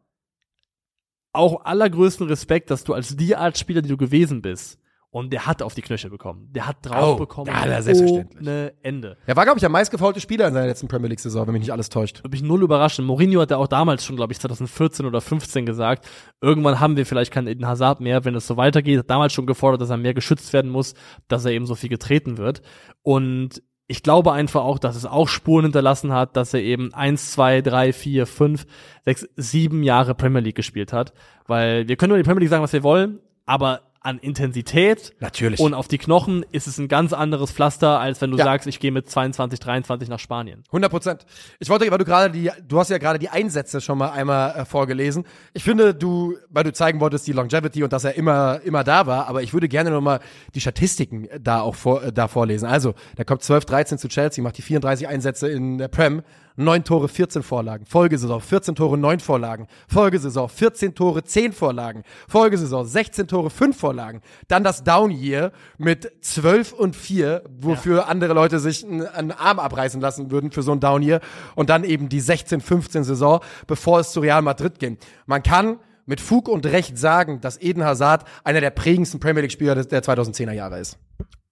[1.32, 4.79] auch allergrößten Respekt, dass du als die Art Spieler, die du gewesen bist,
[5.12, 6.48] und der hat auf die Knöchel bekommen.
[6.52, 7.48] Der hat drauf Oh, bekommen.
[7.48, 8.40] ja, na, selbstverständlich.
[8.40, 9.16] Ohne Ende.
[9.26, 11.72] Er war, glaube ich, der meistgefaulte Spieler in seiner letzten Premier League-Saison, wenn mich nicht
[11.72, 12.18] alles täuscht.
[12.22, 13.04] Würde mich null überraschen.
[13.04, 16.06] Mourinho hat ja auch damals schon, glaube ich, 2014 oder 15 gesagt,
[16.40, 19.00] irgendwann haben wir vielleicht keinen Eden Hazard mehr, wenn es so weitergeht.
[19.00, 20.94] Hat damals schon gefordert, dass er mehr geschützt werden muss,
[21.26, 22.62] dass er eben so viel getreten wird.
[23.02, 27.32] Und ich glaube einfach auch, dass es auch Spuren hinterlassen hat, dass er eben eins,
[27.32, 28.64] zwei, drei, vier, fünf,
[29.04, 31.12] sechs, sieben Jahre Premier League gespielt hat.
[31.48, 35.60] Weil wir können über die Premier League sagen, was wir wollen, aber an Intensität Natürlich.
[35.60, 38.44] und auf die Knochen ist es ein ganz anderes Pflaster, als wenn du Ja.
[38.44, 40.64] sagst, ich gehe mit 22, 23 nach Spanien.
[40.68, 41.26] 100 Prozent.
[41.58, 44.56] Ich wollte, weil du gerade die, du hast ja gerade die Einsätze schon mal einmal
[44.56, 45.24] äh, vorgelesen.
[45.52, 49.06] Ich finde, du, weil du zeigen wolltest die Longevity und dass er immer, immer da
[49.06, 50.20] war, aber ich würde gerne noch mal
[50.54, 52.66] die Statistiken da auch vor, äh, da vorlesen.
[52.66, 56.22] Also, der kommt 12, 13 zu Chelsea, macht die 34 Einsätze in der Prem,
[56.56, 57.86] 9 Tore, 14 Vorlagen.
[57.86, 59.66] Folgesaison 14 Tore, 9 Vorlagen.
[59.88, 62.02] Folgesaison 14 Tore, 10 Vorlagen.
[62.28, 64.20] Folgesaison 16 Tore, 5 Vorlagen.
[64.48, 70.00] Dann das Down Year mit 12 und 4, wofür andere Leute sich einen, Arm abreißen
[70.00, 71.20] lassen würden für so ein Down Year.
[71.54, 74.98] Und dann eben die 16, 15 Saison, bevor es zu Real Madrid ging.
[75.26, 79.52] Man kann mit Fug und Recht sagen, dass Eden Hazard einer der prägendsten Premier League
[79.52, 80.98] Spieler des- der 2010er Jahre ist.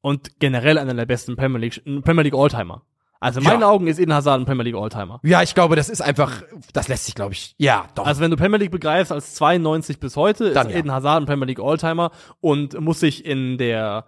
[0.00, 2.82] und generell einer der besten Premier League, Premier League Alltimer.
[3.20, 3.52] Also in Ja.
[3.52, 5.18] meinen Augen ist Eden Hazard ein Premier League Alltimer.
[5.24, 6.42] Ja, ich glaube, das ist einfach,
[6.72, 8.06] das lässt sich, glaube ich, ja, doch.
[8.06, 10.78] Also wenn du Premier League begreifst als 92 bis heute, Dann ist ja.
[10.78, 12.10] Eden Hazard ein Premier League Alltimer
[12.40, 14.04] und muss sich in der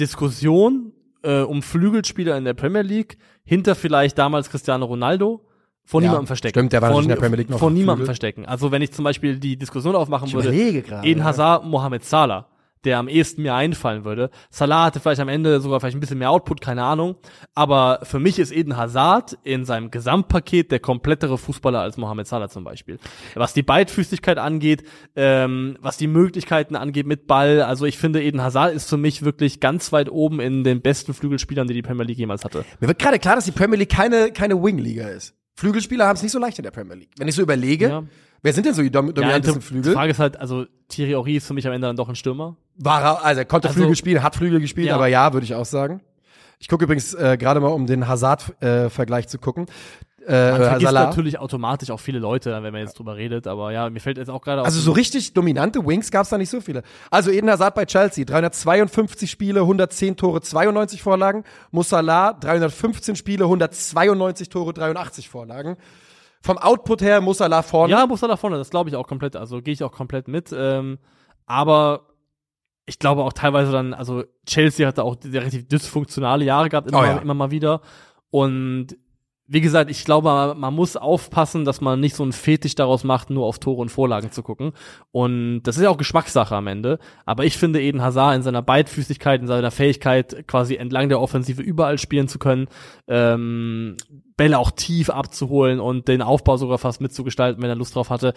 [0.00, 0.92] Diskussion
[1.22, 5.44] äh, um Flügelspieler in der Premier League hinter vielleicht damals Cristiano Ronaldo
[5.84, 6.58] vor Ja, niemandem verstecken.
[6.58, 8.06] stimmt, der war natürlich in der Premier League noch auf niemandem Flügel.
[8.06, 8.46] verstecken.
[8.46, 10.50] Also wenn ich zum Beispiel die Diskussion aufmachen Ich würde,
[10.82, 11.24] gerade, Eden.
[11.24, 12.48] Hazard, Mohamed Salah,
[12.86, 14.30] der am ehesten mir einfallen würde.
[14.48, 17.16] Salah hatte vielleicht am Ende sogar vielleicht ein bisschen mehr Output, keine Ahnung.
[17.54, 22.48] Aber für mich ist Eden Hazard in seinem Gesamtpaket der komplettere Fußballer als Mohamed Salah
[22.48, 22.98] zum Beispiel.
[23.34, 24.84] Was die Beidfüßigkeit angeht,
[25.16, 27.60] ähm, was die Möglichkeiten angeht mit Ball.
[27.62, 31.12] Also ich finde, Eden Hazard ist für mich wirklich ganz weit oben in den besten
[31.12, 32.64] Flügelspielern, die die Premier League jemals hatte.
[32.80, 35.34] Mir wird gerade klar, dass die Premier League keine, keine Wing-Liga ist.
[35.58, 37.10] Flügelspieler haben es nicht so leicht in der Premier League.
[37.18, 38.04] Wenn ich so überlege, Ja.
[38.46, 39.92] Wer sind denn so die dom dominantesten die Flügel?
[39.92, 42.56] Frage ist halt, also Thierry Henry ist für mich am Ende dann doch ein Stürmer.
[42.78, 44.94] War er, also er konnte Also- Flügel spielen, hat Flügel gespielt, Ja.
[44.94, 46.00] aber ja, würde ich auch sagen.
[46.58, 49.66] Ich gucke übrigens äh, gerade mal, um den Hazard-Vergleich zu gucken.
[50.26, 51.04] Äh, Man vergisst Salah.
[51.06, 54.28] natürlich automatisch auch viele Leute, wenn man jetzt drüber redet, aber ja, mir fällt jetzt
[54.28, 54.66] auch gerade auf.
[54.66, 56.82] Also so richtig dominante Wings gab es da nicht so viele.
[57.12, 61.44] Also Eden Hazard bei Chelsea, 352 Spiele, 110 Tore, 92 Vorlagen.
[61.70, 65.76] Musala, 315 Spiele, 192 Tore, 83 Vorlagen.
[66.46, 67.92] Vom Output her muss Salah vorne.
[67.92, 70.28] Ja, muss er da vorne, das glaube ich auch komplett, also gehe ich auch komplett
[70.28, 70.54] mit.
[70.56, 70.98] Ähm,
[71.44, 72.06] aber
[72.86, 77.04] ich glaube auch teilweise dann, also Chelsea hatte auch relativ dysfunktionale Jahre gehabt, immer, Oh
[77.04, 77.18] ja.
[77.18, 77.80] immer mal wieder.
[78.30, 78.96] Und
[79.48, 83.30] wie gesagt, ich glaube, man, muss aufpassen, dass man nicht so einen Fetisch daraus macht,
[83.30, 84.72] nur auf Tore und Vorlagen zu gucken.
[85.12, 86.98] Und das ist ja auch Geschmackssache am Ende.
[87.24, 91.62] Aber ich finde Eden Hazard in seiner Beidfüßigkeit, in seiner Fähigkeit, quasi entlang der Offensive
[91.62, 92.66] überall spielen zu können,
[93.06, 93.96] ähm,
[94.36, 98.34] Bälle auch tief abzuholen und den Aufbau sogar fast mitzugestalten, wenn er Lust drauf hatte,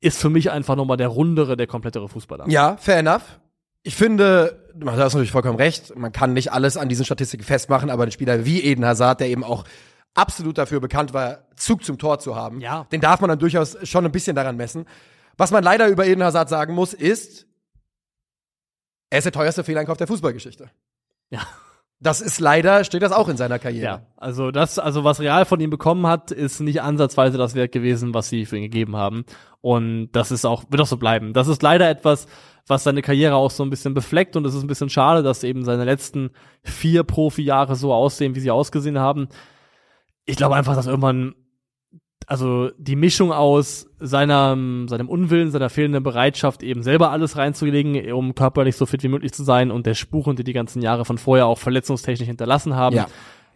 [0.00, 2.48] ist für mich einfach nochmal der rundere, der komplettere Fußballer.
[2.48, 3.40] Ja, fair enough.
[3.82, 7.88] Ich finde, du hast natürlich vollkommen recht, man kann nicht alles an diesen Statistiken festmachen,
[7.88, 9.64] aber ein Spieler wie Eden Hazard, der eben auch
[10.14, 12.84] absolut dafür bekannt war, Zug zum Tor zu haben, Ja.
[12.92, 14.86] den darf man dann durchaus schon ein bisschen daran messen.
[15.36, 17.46] Was man leider über Eden Hazard sagen muss, ist,
[19.10, 20.70] er ist der teuerste Fehleinkauf der Fußballgeschichte.
[21.30, 21.40] Ja.
[22.02, 23.84] Das ist leider, steht das auch in seiner Karriere.
[23.84, 27.72] Ja, also das, also was Real von ihm bekommen hat, ist nicht ansatzweise das Wert
[27.72, 29.26] gewesen, was sie für ihn gegeben haben.
[29.60, 31.34] Und das ist auch, wird auch so bleiben.
[31.34, 32.26] Das ist leider etwas,
[32.66, 35.44] was seine Karriere auch so ein bisschen befleckt und es ist ein bisschen schade, dass
[35.44, 36.30] eben seine letzten
[36.62, 39.28] vier Profi-Jahre so aussehen, wie sie ausgesehen haben.
[40.30, 41.34] Ich glaube einfach, dass irgendwann,
[42.26, 44.56] also die Mischung aus seiner,
[44.86, 49.32] seinem Unwillen, seiner fehlenden Bereitschaft, eben selber alles reinzulegen, um körperlich so fit wie möglich
[49.32, 52.96] zu sein und der Spuren, die die ganzen Jahre von vorher auch verletzungstechnisch hinterlassen haben,
[52.96, 53.06] Ja.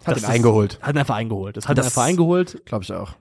[0.04, 0.78] Hat ihn eingeholt.
[0.82, 1.56] hat ihn einfach eingeholt.
[1.56, 2.62] Das hat ihn einfach eingeholt.
[2.66, 3.14] Glaube ich auch.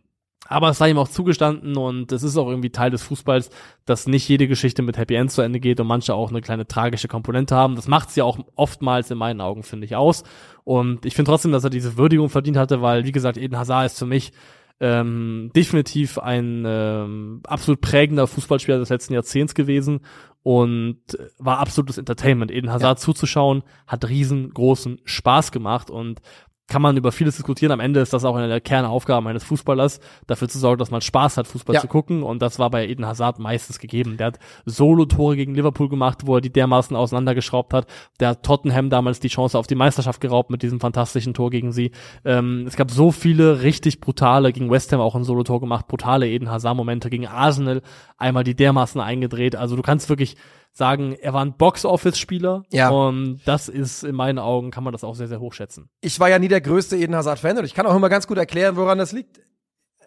[0.53, 3.49] Aber es sei ihm auch zugestanden und es ist auch irgendwie Teil des Fußballs,
[3.85, 6.67] dass nicht jede Geschichte mit Happy End zu Ende geht und manche auch eine kleine
[6.67, 7.75] tragische Komponente haben.
[7.75, 10.23] Das macht sie auch oftmals in meinen Augen, finde ich, aus.
[10.63, 13.87] Und ich finde trotzdem, dass er diese Würdigung verdient hatte, weil, wie gesagt, Eden Hazard
[13.87, 14.31] ist für mich
[14.79, 20.01] ähm, definitiv ein ähm, absolut prägender Fußballspieler des letzten Jahrzehnts gewesen
[20.43, 20.99] und
[21.39, 22.51] war absolutes Entertainment.
[22.51, 26.21] Eden Hazard zuzuschauen, hat riesengroßen Spaß gemacht und
[26.67, 27.71] kann man über vieles diskutieren.
[27.71, 31.01] Am Ende ist das auch eine der Kernaufgaben eines Fußballers, dafür zu sorgen, dass man
[31.01, 31.81] Spaß hat, Fußball Ja.
[31.81, 32.23] zu gucken.
[32.23, 34.17] Und das war bei Eden Hazard meistens gegeben.
[34.17, 37.87] Der hat Solo-Tore gegen Liverpool gemacht, wo er die dermaßen auseinandergeschraubt hat.
[38.19, 41.71] Der hat Tottenham damals die Chance auf die Meisterschaft geraubt mit diesem fantastischen Tor gegen
[41.73, 41.91] sie.
[42.23, 46.29] Ähm, es gab so viele richtig brutale, gegen West Ham auch ein Solo-Tor gemacht, brutale
[46.29, 47.81] Eden Hazard-Momente gegen Arsenal,
[48.17, 49.55] einmal die dermaßen eingedreht.
[49.55, 50.37] Also du kannst wirklich
[50.73, 52.63] sagen, er war ein Box-Office-Spieler.
[52.71, 52.89] Ja.
[52.89, 55.89] Und das ist in meinen Augen, kann man das auch sehr, sehr hoch schätzen.
[56.01, 58.37] ich war ja nie der größte Eden Hazard-Fan und ich kann auch immer ganz gut
[58.37, 59.39] erklären, woran das liegt.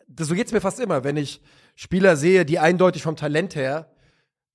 [0.09, 1.41] Das, so geht's mir fast immer, wenn ich
[1.77, 3.91] Spieler sehe, die eindeutig vom Talent her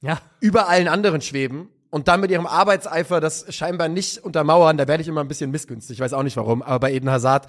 [0.01, 0.19] Ja.
[0.41, 5.01] über allen anderen schweben und dann mit ihrem Arbeitseifer das scheinbar nicht untermauern, da werde
[5.03, 5.97] ich immer ein bisschen missgünstig.
[5.97, 7.47] Ich weiß auch nicht warum, aber bei Eden Hazard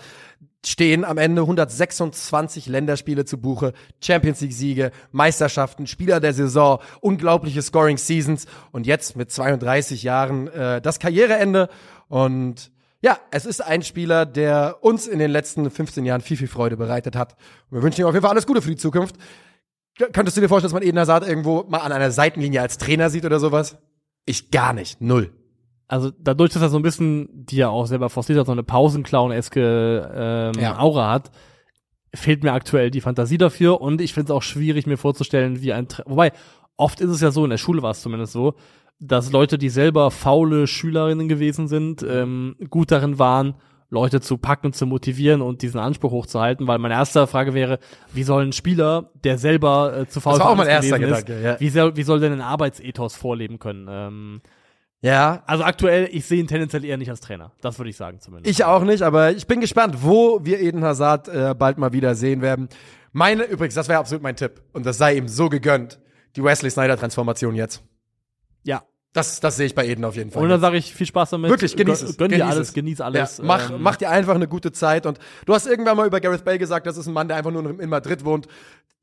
[0.66, 3.72] stehen am Ende 126 Länderspiele zu Buche,
[4.02, 10.48] Champions League Siege, Meisterschaften, Spieler der Saison, unglaubliche Scoring Seasons und jetzt mit 32 Jahren
[10.48, 11.68] äh, das Karriereende
[12.08, 12.70] und
[13.00, 16.76] ja, es ist ein Spieler, der uns in den letzten 15 Jahren viel, viel Freude
[16.76, 17.32] bereitet hat.
[17.68, 19.16] Und wir wünschen ihm auf jeden Fall alles Gute für die Zukunft.
[20.12, 23.10] Könntest du dir vorstellen, dass man Eden Hazard irgendwo mal an einer Seitenlinie als Trainer
[23.10, 23.76] sieht oder sowas?
[24.26, 25.00] Ich gar nicht.
[25.00, 25.30] Null.
[25.88, 28.62] Also dadurch, dass er so ein bisschen, die er auch selber forciert hat, so eine
[28.62, 30.78] Pausenclown-eske ähm, Ja.
[30.78, 31.30] Aura hat,
[32.14, 35.72] fehlt mir aktuell die Fantasie dafür und ich finde es auch schwierig, mir vorzustellen, wie
[35.72, 36.32] ein Tra Wobei,
[36.76, 38.54] oft ist es ja so, in der Schule war es zumindest so,
[39.00, 43.54] dass Leute, die selber faule Schülerinnen gewesen sind, ähm, gut darin waren,
[43.92, 47.78] Leute zu packen, zu motivieren und diesen Anspruch hochzuhalten, weil meine erste Frage wäre,
[48.14, 50.86] wie soll ein Spieler, der selber äh, zu faul Das war auch für mein alles
[50.86, 51.60] erster gewesen ist, Gedanke, ja.
[51.60, 53.86] wie, soll, wie soll denn ein Arbeitsethos vorleben können?
[53.90, 54.40] Ähm,
[55.02, 57.52] Ja, also aktuell, ich sehe ihn tendenziell eher nicht als Trainer.
[57.60, 58.50] Das würde ich sagen zumindest.
[58.50, 62.14] ich auch nicht, aber ich bin gespannt, wo wir Eden Hazard äh, bald mal wieder
[62.14, 62.70] sehen werden.
[63.12, 64.62] Meine, übrigens, das wäre absolut mein Tipp.
[64.72, 65.98] Und das sei ihm so gegönnt.
[66.34, 67.82] Die Wesley Snyder-Transformation jetzt.
[68.62, 68.84] Ja.
[69.14, 70.42] Das, das sehe ich bei Eden auf jeden Fall.
[70.42, 71.50] Und dann sage ich viel Spaß damit.
[71.50, 72.16] Wirklich, genieß Gönn- es.
[72.16, 72.74] Gönn dir genieß alles, es.
[72.74, 73.38] genieß alles.
[73.38, 75.04] Ja, mach, ähm, mach dir einfach eine gute Zeit.
[75.04, 77.50] Und du hast irgendwann mal über Gareth Bale gesagt, das ist ein Mann, der einfach
[77.50, 78.46] nur in Madrid wohnt.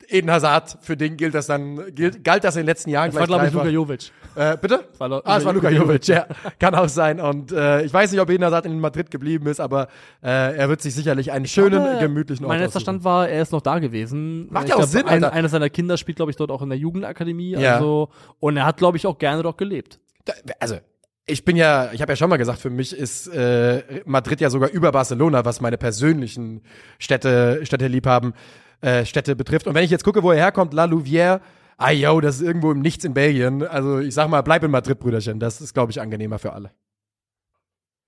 [0.07, 3.19] Eden Hazard, für den gilt das dann, gilt, galt das in den letzten Jahren Das
[3.19, 3.53] war, glaube ich.
[3.53, 4.11] Luka Jovic.
[4.35, 4.85] Äh, bitte?
[4.97, 6.25] war ah, es war Luka Jovic, ja.
[6.59, 7.19] Kann auch sein.
[7.19, 9.87] Und äh, ich weiß nicht, ob Eden Hazard in Madrid geblieben ist, aber
[10.23, 12.79] äh, er wird sich sicherlich einen schönen, Aber gemütlichen Ort Mein letzter.
[12.79, 14.47] Stand war, er ist noch da gewesen.
[14.51, 15.33] Macht Ich ja auch glaub, Sinn, ein, Alter.
[15.33, 17.51] Eines seiner Kinder spielt, glaube ich, dort auch in der Jugendakademie.
[17.51, 17.75] Ja.
[17.75, 19.99] Also, und er hat, glaube ich, auch gerne dort gelebt.
[20.25, 20.77] Da- Also,
[21.25, 24.49] ich bin ja, ich habe ja schon mal gesagt, für mich ist äh, Madrid ja
[24.49, 26.63] sogar über Barcelona, was meine persönlichen
[26.97, 28.33] Städte, Städteliebhaben,
[28.81, 29.67] äh, Städte betrifft.
[29.67, 31.41] Und wenn ich jetzt gucke, wo er herkommt, La Louvière,
[31.77, 33.63] ah yo, das ist irgendwo im Nichts in Belgien.
[33.63, 35.39] Also ich sag mal, bleib in Madrid, Brüderchen.
[35.39, 36.71] Das ist, glaube ich, angenehmer für alle.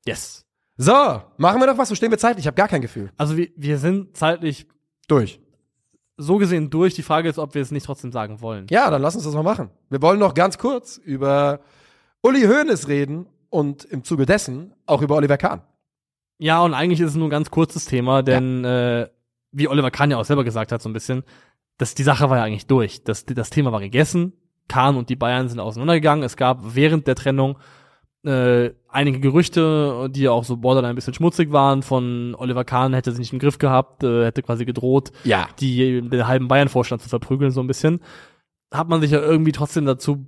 [0.06, 0.46] Yes.
[0.78, 1.92] So, machen wir doch was.
[1.92, 2.44] Wo stehen wir zeitlich?
[2.44, 3.12] Ich habe gar kein Gefühl.
[3.18, 4.68] Also wir, wir sind zeitlich
[5.08, 5.40] Durch.
[6.18, 6.96] so gesehen durch.
[6.96, 8.66] Die Frage ist, ob wir es nicht trotzdem sagen wollen.
[8.70, 9.70] Ja, dann lass uns das mal machen.
[9.90, 11.60] Wir wollen noch ganz kurz über
[12.24, 15.62] Uli Hoeneß reden und im Zuge dessen auch über Oliver Kahn.
[16.40, 19.08] Ja, und eigentlich ist es nur ein ganz kurzes Thema, denn äh,
[19.52, 21.24] wie Oliver Kahn ja auch selber gesagt hat, so ein bisschen,
[21.78, 23.04] dass die Sache war ja eigentlich durch.
[23.04, 24.34] Das, das Thema war gegessen.
[24.68, 26.24] Kahn und die Bayern sind auseinandergegangen.
[26.24, 27.58] Es gab während der Trennung
[28.24, 33.12] äh, einige Gerüchte, die auch so borderline ein bisschen schmutzig waren, von Oliver Kahn hätte
[33.12, 35.48] sich nicht im Griff gehabt, äh, hätte quasi gedroht, Ja.
[35.60, 38.00] die, den halben Bayern-Vorstand zu verprügeln, so ein bisschen.
[38.72, 40.28] Hat man sich ja irgendwie trotzdem dazu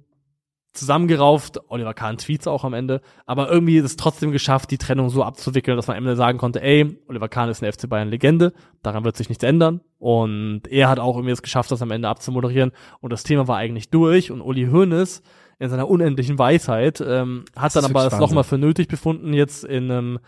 [0.74, 5.09] zusammengerauft, Oliver Kahn Tweets auch am Ende, aber irgendwie ist es trotzdem geschafft, die Trennung
[5.09, 8.09] so abzuwickeln, dass man am Ende sagen konnte, ey, Oliver Kahn ist eine FC Bayern
[8.09, 9.82] Legende, daran wird sich nichts ändern.
[9.99, 12.71] Und er hat auch irgendwie es geschafft, das am Ende abzumoderieren.
[12.99, 14.32] Und das Thema war eigentlich durch.
[14.32, 15.21] Und Uli Hoeneß
[15.59, 19.89] in seiner unendlichen Weisheit ähm, hat dann aber es nochmal für nötig befunden, jetzt in
[19.89, 20.19] einem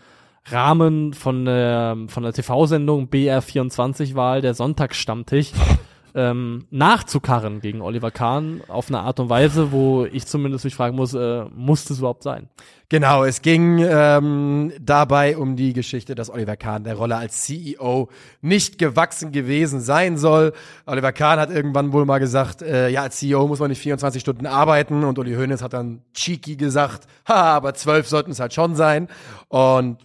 [0.46, 5.52] Rahmen von der, von der TV-Sendung BR24-Wahl, der Sonntagsstammtisch,
[6.16, 10.96] ähm, nachzukarren gegen Oliver Kahn auf eine Art und Weise, wo ich zumindest mich fragen
[10.96, 12.48] muss, äh, muss das überhaupt sein?
[12.88, 18.08] Genau, es ging ähm, dabei um die Geschichte, dass Oliver Kahn der Rolle als CEO
[18.40, 20.54] nicht gewachsen gewesen sein soll.
[20.86, 24.22] Oliver Kahn hat irgendwann wohl mal gesagt, äh, ja, als CEO muss man nicht 24
[24.22, 28.54] Stunden arbeiten und Uli Hoeneß hat dann cheeky gesagt, ha, aber zwölf sollten es halt
[28.54, 29.08] schon sein.
[29.48, 29.98] Und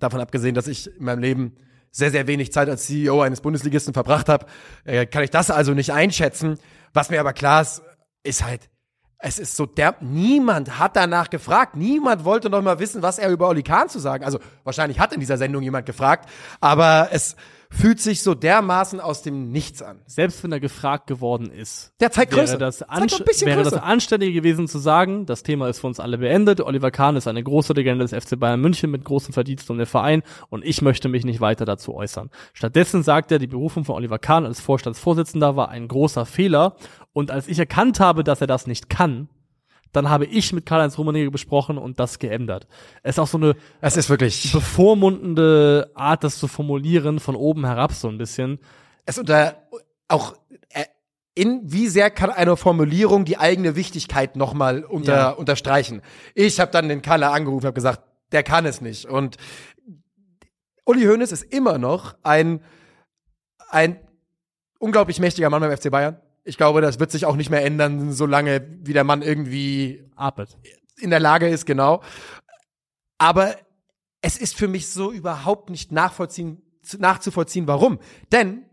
[0.00, 1.56] davon abgesehen, dass ich in meinem Leben
[1.96, 4.46] sehr, sehr wenig Zeit als CEO eines Bundesligisten verbracht habe,
[4.84, 6.58] äh, kann ich das also nicht einschätzen.
[6.92, 7.82] Was mir aber klar ist,
[8.22, 8.68] ist halt,
[9.18, 11.74] es ist so der, niemand hat danach gefragt.
[11.74, 14.24] Niemand wollte noch mal wissen, was er über Oli Kahn zu sagen.
[14.24, 16.28] Also wahrscheinlich hat in dieser Sendung jemand gefragt,
[16.60, 17.34] aber es
[17.76, 20.00] fühlt sich so dermaßen aus dem Nichts an.
[20.06, 22.58] Selbst wenn er gefragt geworden ist, Der zeigt wäre Größe.
[22.58, 23.82] das, Zeigt ein bisschen wäre das Größe.
[23.82, 26.60] Anständige gewesen zu sagen, das Thema ist für uns alle beendet.
[26.60, 29.86] Oliver Kahn ist eine große Legende des FC Bayern München mit großem Verdienst um den
[29.86, 32.30] Verein und ich möchte mich nicht weiter dazu äußern.
[32.52, 36.76] Stattdessen sagt er, die Berufung von Oliver Kahn als Vorstandsvorsitzender war ein großer Fehler
[37.12, 39.28] und als ich erkannt habe, dass er das nicht kann,
[39.96, 42.66] dann habe ich mit Karl-Heinz Rummenigge besprochen und das geändert.
[43.02, 47.64] Es ist auch so eine Es ist wirklich, bevormundende Art, das zu formulieren, von oben
[47.64, 48.58] herab so ein bisschen.
[49.06, 49.56] es unter,
[50.08, 50.34] auch,
[50.70, 50.84] äh,
[51.34, 55.30] in wie sehr kann eine Formulierung die eigene Wichtigkeit noch mal unter, Ja.
[55.30, 56.02] unterstreichen.
[56.34, 59.06] Ich habe dann den Kalle angerufen, habe gesagt, der kann es nicht.
[59.06, 59.36] Und
[60.84, 62.60] Uli Hoeneß ist immer noch ein,
[63.70, 63.98] ein
[64.78, 66.18] unglaublich mächtiger Mann beim FC Bayern.
[66.46, 70.56] Ich glaube, das wird sich auch nicht mehr ändern, solange wie der Mann irgendwie Arbeit.
[70.98, 72.02] in der Lage ist, genau.
[73.18, 73.54] Aber
[74.22, 77.98] es ist für mich so überhaupt nicht nachvollziehen, zu- nachzuvollziehen, warum.
[78.32, 78.64] Denn,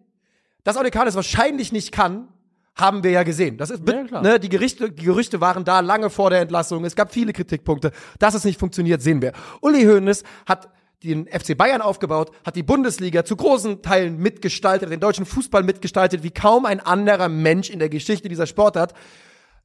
[0.64, 2.28] dass Ole Kahn es wahrscheinlich nicht kann,
[2.76, 3.58] haben wir ja gesehen.
[3.58, 6.86] Das ist, Ja, ne, die, Gerichte, die Gerüchte waren da lange vor der Entlassung.
[6.86, 7.92] Es gab viele Kritikpunkte.
[8.18, 9.32] Dass es nicht funktioniert, sehen wir.
[9.62, 10.70] Uli Hoeneß hat
[11.10, 16.24] den FC Bayern aufgebaut, hat die Bundesliga zu großen Teilen mitgestaltet, den deutschen Fußball mitgestaltet,
[16.24, 18.94] wie kaum ein anderer Mensch in der Geschichte dieser Sportart.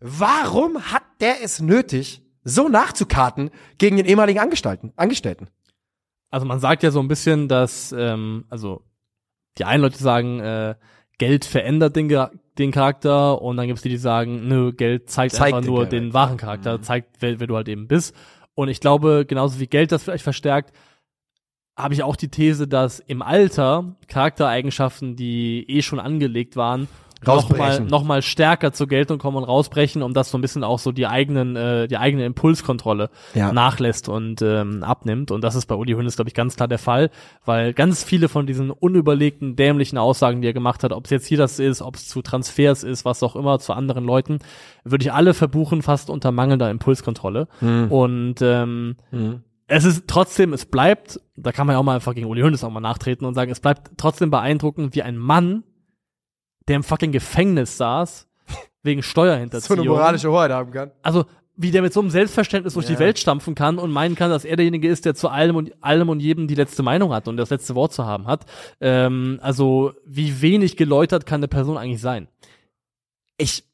[0.00, 4.92] Warum hat der es nötig, so nachzukarten gegen den ehemaligen Angestellten?
[4.96, 5.48] Angestellten?
[6.30, 8.82] Also man sagt ja so ein bisschen, dass, ähm, also
[9.58, 10.74] die einen Leute sagen, äh,
[11.18, 12.08] Geld verändert den,
[12.58, 15.78] den Charakter und dann gibt's die, die sagen, nö, Geld zeigt, Zeigt einfach den nur
[15.78, 15.96] Charakter.
[15.96, 18.14] den wahren Charakter, zeigt, wer, wer du halt eben bist.
[18.54, 20.72] Und ich glaube, genauso wie Geld das vielleicht verstärkt,
[21.78, 26.88] habe ich auch die These, dass im Alter Charaktereigenschaften, die eh schon angelegt waren,
[27.50, 30.78] nochmal noch mal stärker zur Geltung kommen und rausbrechen, um das so ein bisschen auch
[30.78, 33.52] so die eigenen, äh, die eigene Impulskontrolle Ja.
[33.52, 35.32] nachlässt und ähm, abnimmt.
[35.32, 37.10] Und das ist bei Uli Hoeneß, glaube ich, ganz klar der Fall,
[37.44, 41.26] weil ganz viele von diesen unüberlegten, dämlichen Aussagen, die er gemacht hat, ob es jetzt
[41.26, 44.38] hier das ist, ob es zu Transfers ist, was auch immer, zu anderen Leuten,
[44.84, 47.48] würde ich alle verbuchen, fast unter mangelnder Impulskontrolle.
[47.90, 48.94] Und ähm,
[49.68, 52.64] es ist trotzdem, es bleibt, da kann man ja auch mal einfach gegen Uli Hoeneß
[52.64, 55.62] auch mal nachtreten und sagen, es bleibt trotzdem beeindruckend, wie ein Mann,
[56.66, 58.28] der im fucking Gefängnis saß,
[58.82, 59.80] wegen So Steuerhinterziehung.
[59.80, 60.90] eine moralische Hoheit haben kann.
[61.02, 61.24] also,
[61.60, 62.94] wie der mit so einem Selbstverständnis durch Ja.
[62.94, 65.72] die Welt stampfen kann und meinen kann, dass er derjenige ist, der zu allem und
[65.82, 68.46] allem und jedem die letzte Meinung hat und das letzte Wort zu haben hat.
[68.80, 72.28] Ähm, also, wie wenig geläutert kann eine Person eigentlich sein?
[73.38, 73.64] Ich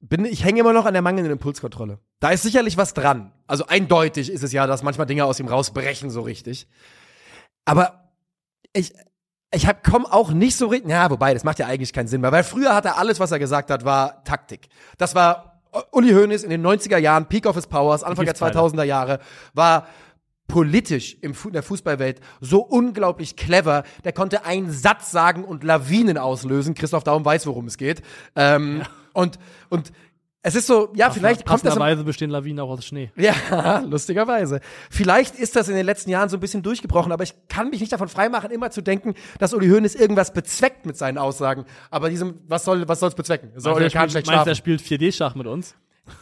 [0.00, 1.98] bin, ich hänge immer noch an der mangelnden Impulskontrolle.
[2.20, 3.32] Da ist sicherlich was dran.
[3.46, 6.68] Also eindeutig ist es ja, dass manchmal Dinge aus ihm rausbrechen, so richtig.
[7.64, 8.12] Aber
[8.72, 8.92] ich,
[9.52, 12.20] ich hab, komm auch nicht so richtig, ja, wobei, das macht ja eigentlich keinen Sinn
[12.20, 14.68] mehr, weil früher hat er alles, was er gesagt hat, war Taktik.
[14.98, 18.58] Das war Uli Hoeneß in den 90er Jahren, Peak of his Powers, Anfang der Giftpfeile.
[18.58, 19.20] 2000er Jahre,
[19.54, 19.86] war
[20.48, 23.82] politisch im in der Fußballwelt so unglaublich clever.
[24.04, 26.74] Der konnte einen Satz sagen und Lawinen auslösen.
[26.74, 28.02] Christoph Daum weiß, worum es geht.
[28.36, 28.82] Ähm,
[29.16, 29.38] Und,
[29.70, 29.92] und
[30.42, 33.10] es ist so, ja, vielleicht kommt das im, Passenderweise bestehen Lawinen auch aus Schnee.
[33.16, 34.60] ja, lustigerweise.
[34.90, 37.80] Vielleicht ist das in den letzten Jahren so ein bisschen durchgebrochen, aber ich kann mich
[37.80, 41.64] nicht davon freimachen, immer zu denken, dass Uli Hoeneß irgendwas bezweckt mit seinen Aussagen.
[41.90, 43.50] Aber diesem, was soll, was soll's bezwecken?
[43.56, 44.78] Soll Uli Meinst Kahn er schlecht meinst, du, er schlafen?
[44.78, 45.74] spielt 4D-Schach mit uns?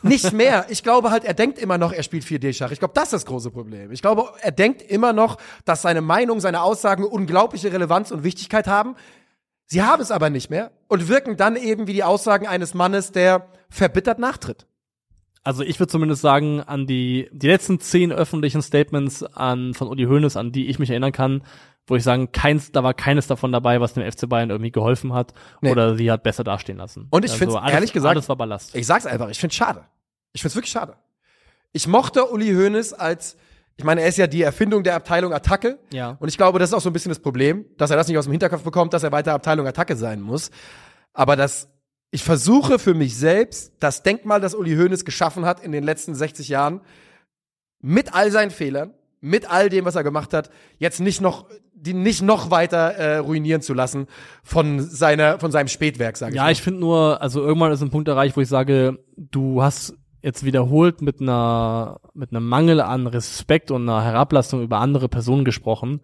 [0.03, 0.66] Nicht mehr.
[0.70, 2.70] Ich glaube halt, er denkt immer noch, er spielt 4D-Schach.
[2.70, 3.92] Ich glaube, das ist das große Problem.
[3.92, 5.36] Ich glaube, er denkt immer noch,
[5.66, 8.97] dass seine Meinung, seine Aussagen unglaubliche Relevanz und Wichtigkeit haben.
[9.66, 13.12] Sie haben es aber nicht mehr und wirken dann eben wie die Aussagen eines Mannes,
[13.12, 14.66] der verbittert nachtritt.
[15.42, 20.04] Also ich würde zumindest sagen, an die, die letzten zehn öffentlichen Statements an, von Uli
[20.04, 21.42] Hoeneß, an die ich mich erinnern kann,
[21.86, 25.12] wo ich sagen, keins, da war keines davon dabei, was dem FC Bayern irgendwie geholfen
[25.12, 25.70] hat Nee.
[25.70, 27.08] oder sie hat besser dastehen lassen.
[27.10, 28.74] Und ich Also find's alles- ehrlich gesagt- alles war Ballast.
[28.74, 29.84] Ich sag's einfach, ich find's schade.
[30.32, 30.94] Ich find's wirklich schade.
[31.72, 33.36] Ich mochte Uli Hoeneß als,
[33.76, 35.78] ich meine, er ist ja die Erfindung der Abteilung Attacke.
[35.92, 36.16] Ja.
[36.20, 38.16] Und ich glaube, das ist auch so ein bisschen das Problem, dass er das nicht
[38.18, 40.50] aus dem Hinterkopf bekommt, dass er weiter Abteilung Attacke sein muss.
[41.12, 41.68] Aber das,
[42.10, 46.14] ich versuche für mich selbst, das Denkmal, das Uli Hoeneß geschaffen hat in den letzten
[46.14, 46.80] 60 Jahren,
[47.80, 51.94] mit all seinen Fehlern, mit all dem, was er gemacht hat, jetzt nicht noch, die
[51.94, 54.06] nicht noch weiter äh, ruinieren zu lassen
[54.42, 56.52] von seiner, von seinem Spätwerk, sage ich Ja, mal.
[56.52, 59.94] ich finde nur, also irgendwann ist ein Punkt erreicht, wo ich sage, du hast
[60.24, 65.44] jetzt wiederholt mit einer mit einem Mangel an Respekt und einer Herablassung über andere Personen
[65.44, 66.00] gesprochen.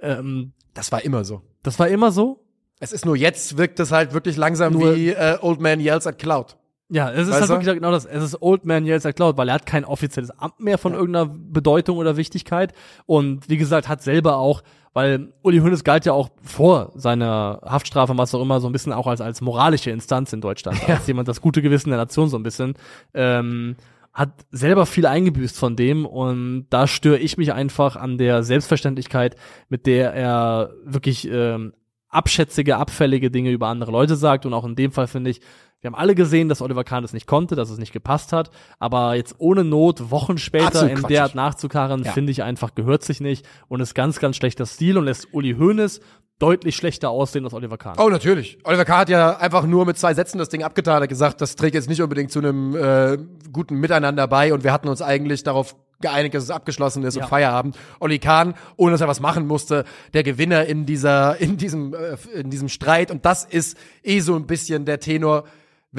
[0.00, 1.42] Ähm, Das war immer so.
[1.62, 2.44] das war immer so.
[2.80, 6.06] Es ist nur jetzt wirkt es halt wirklich langsam Nur- wie äh, Old Man Yells
[6.06, 6.56] at Cloud.
[6.90, 8.06] Ja, es ist Weißt halt wirklich genau das.
[8.06, 10.94] Es ist Old Man Yells at Cloud, weil er hat kein offizielles Amt mehr von
[10.94, 12.72] irgendeiner Bedeutung oder Wichtigkeit.
[13.04, 14.62] Und wie gesagt, hat selber auch,
[14.92, 18.92] weil Uli Hoeneß galt ja auch vor seiner Haftstrafe, was auch immer, so ein bisschen
[18.92, 20.78] auch als, als moralische Instanz in Deutschland.
[20.88, 22.74] Als jemand das gute Gewissen der Nation so ein bisschen.
[23.14, 23.76] Ähm,
[24.12, 29.36] hat selber viel eingebüßt von dem und da störe ich mich einfach an der Selbstverständlichkeit,
[29.68, 31.72] mit der er wirklich ähm,
[32.08, 35.40] abschätzige, abfällige Dinge über andere Leute sagt und auch in dem Fall finde ich,
[35.80, 38.50] wir haben alle gesehen, dass Oliver Kahn das nicht konnte, dass es nicht gepasst hat,
[38.80, 42.12] aber jetzt ohne Not Wochen später in der Art nachzukarren, Ja.
[42.12, 45.54] finde ich einfach gehört sich nicht und ist ganz, ganz schlechter Stil und lässt Uli
[45.58, 46.00] Hoeneß
[46.40, 47.96] deutlich schlechter aussehen als Oliver Kahn.
[47.98, 48.58] Oh, natürlich.
[48.64, 48.96] Oliver K.
[48.98, 51.74] hat ja einfach nur mit zwei Sätzen das Ding abgetan, Er hat gesagt, das trägt
[51.74, 53.18] jetzt nicht unbedingt zu einem äh,
[53.52, 57.24] guten Miteinander bei und wir hatten uns eigentlich darauf geeinigt, dass es abgeschlossen ist Ja.
[57.24, 57.76] und Feierabend.
[57.98, 62.16] Olli Kahn, ohne dass er was machen musste, der Gewinner in dieser, in diesem, äh,
[62.34, 65.42] in diesem Streit und das ist eh so ein bisschen der Tenor.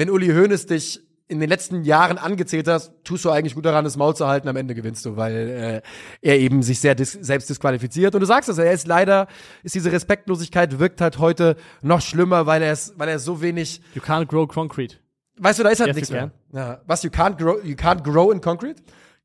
[0.00, 0.98] Wenn Uli Hoeneß dich
[1.28, 4.48] in den letzten Jahren angezählt hast, tust du eigentlich gut daran, das Maul zu halten,
[4.48, 5.82] am Ende gewinnst du, weil
[6.22, 8.14] äh, er eben sich sehr dis selbst disqualifiziert.
[8.14, 9.26] Und du sagst es, er ist leider,
[9.62, 13.82] ist diese Respektlosigkeit wirkt halt heute noch schlimmer, weil er es, weil er so wenig,
[13.94, 14.96] You can't grow concrete.
[15.36, 16.30] weißt du, da ist halt Yes, nichts mehr.
[16.54, 16.80] Ja.
[16.86, 18.82] Was, you can't grow, you can't grow in concrete?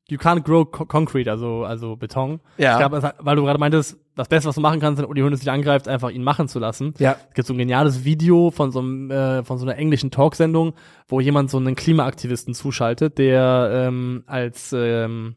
[0.09, 2.41] You can't grow co concrete, also, also Beton.
[2.57, 2.73] Ja.
[2.73, 5.39] Ich glaube, weil du gerade meintest, das Beste, was du machen kannst, wenn Uli Hoeneß
[5.39, 6.93] dich angreift, einfach ihn machen zu lassen.
[6.97, 7.17] Ja.
[7.29, 10.73] Es gibt so ein geniales Video von so, einem, äh, von so einer englischen Talksendung,
[11.07, 15.35] wo jemand so einen Klimaaktivisten zuschaltet, der ähm, als, ähm,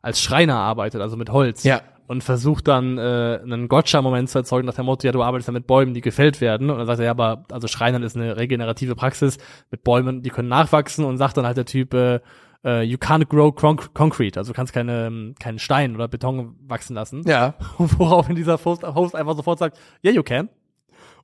[0.00, 1.64] als Schreiner arbeitet, also mit Holz.
[1.64, 1.82] Ja.
[2.06, 5.52] Und versucht dann äh, einen Gotcha-Moment zu erzeugen nach dem Motto, ja, du arbeitest ja
[5.52, 6.68] mit Bäumen, die gefällt werden.
[6.68, 9.38] Und dann sagt er, ja, aber also Schreinern ist eine regenerative Praxis
[9.70, 12.20] mit Bäumen, die können nachwachsen und sagt dann halt der Typ, äh,
[12.64, 16.56] äh, you can't grow conc concrete, also du kannst keine, ähm, keinen Stein oder Beton
[16.66, 17.22] wachsen lassen.
[17.26, 17.54] Ja.
[17.78, 20.48] Woraufhin dieser Host, Host einfach sofort sagt, yeah, you can.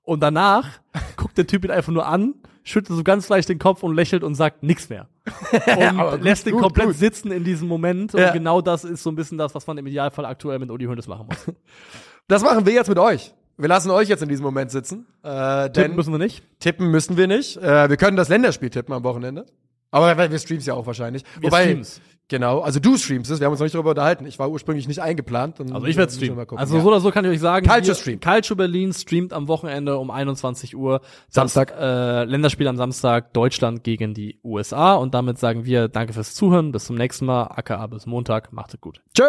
[0.03, 0.81] Und danach
[1.17, 4.23] guckt der Typ ihn einfach nur an, schüttelt so ganz leicht den Kopf und lächelt
[4.23, 5.09] und sagt nichts mehr.
[5.53, 6.97] Und gut, lässt ihn gut, komplett gut.
[6.97, 8.15] sitzen in diesem Moment.
[8.15, 8.29] Ja.
[8.29, 10.87] Und genau das ist so ein bisschen das, was man im Idealfall aktuell mit Uli
[10.87, 11.55] Hoeneß machen muss.
[12.27, 13.33] Das machen wir jetzt mit euch.
[13.57, 15.07] Wir lassen euch jetzt in diesem Moment sitzen.
[15.23, 16.43] Äh, Tippen müssen wir nicht.
[16.59, 17.59] tippen müssen wir nicht.
[17.59, 19.47] Äh, wir können das Länderspiel tippen am Wochenende.
[19.91, 21.25] Aber wir streamen ja auch wahrscheinlich.
[21.41, 22.01] Wir streamen's.
[22.29, 24.25] Genau, also du streamst es, wir haben uns noch nicht darüber unterhalten.
[24.25, 25.61] Ich war ursprünglich nicht eingeplant.
[25.73, 26.37] Also ich werde streamen.
[26.37, 26.59] mal gucken.
[26.61, 26.83] Also Ja.
[26.83, 27.69] so oder so kann ich euch sagen.
[27.69, 28.23] Hier- streamt.
[28.23, 31.01] Calcio Berlin streamt am Wochenende um 21 Uhr.
[31.29, 31.71] Samstag.
[31.77, 34.95] Das, äh, Länderspiel am Samstag, Deutschland gegen die USA.
[34.95, 36.71] Und damit sagen wir danke fürs Zuhören.
[36.71, 37.47] Bis zum nächsten Mal.
[37.49, 38.53] AKA bis Montag.
[38.53, 39.01] Macht es gut.
[39.13, 39.25] Tschö.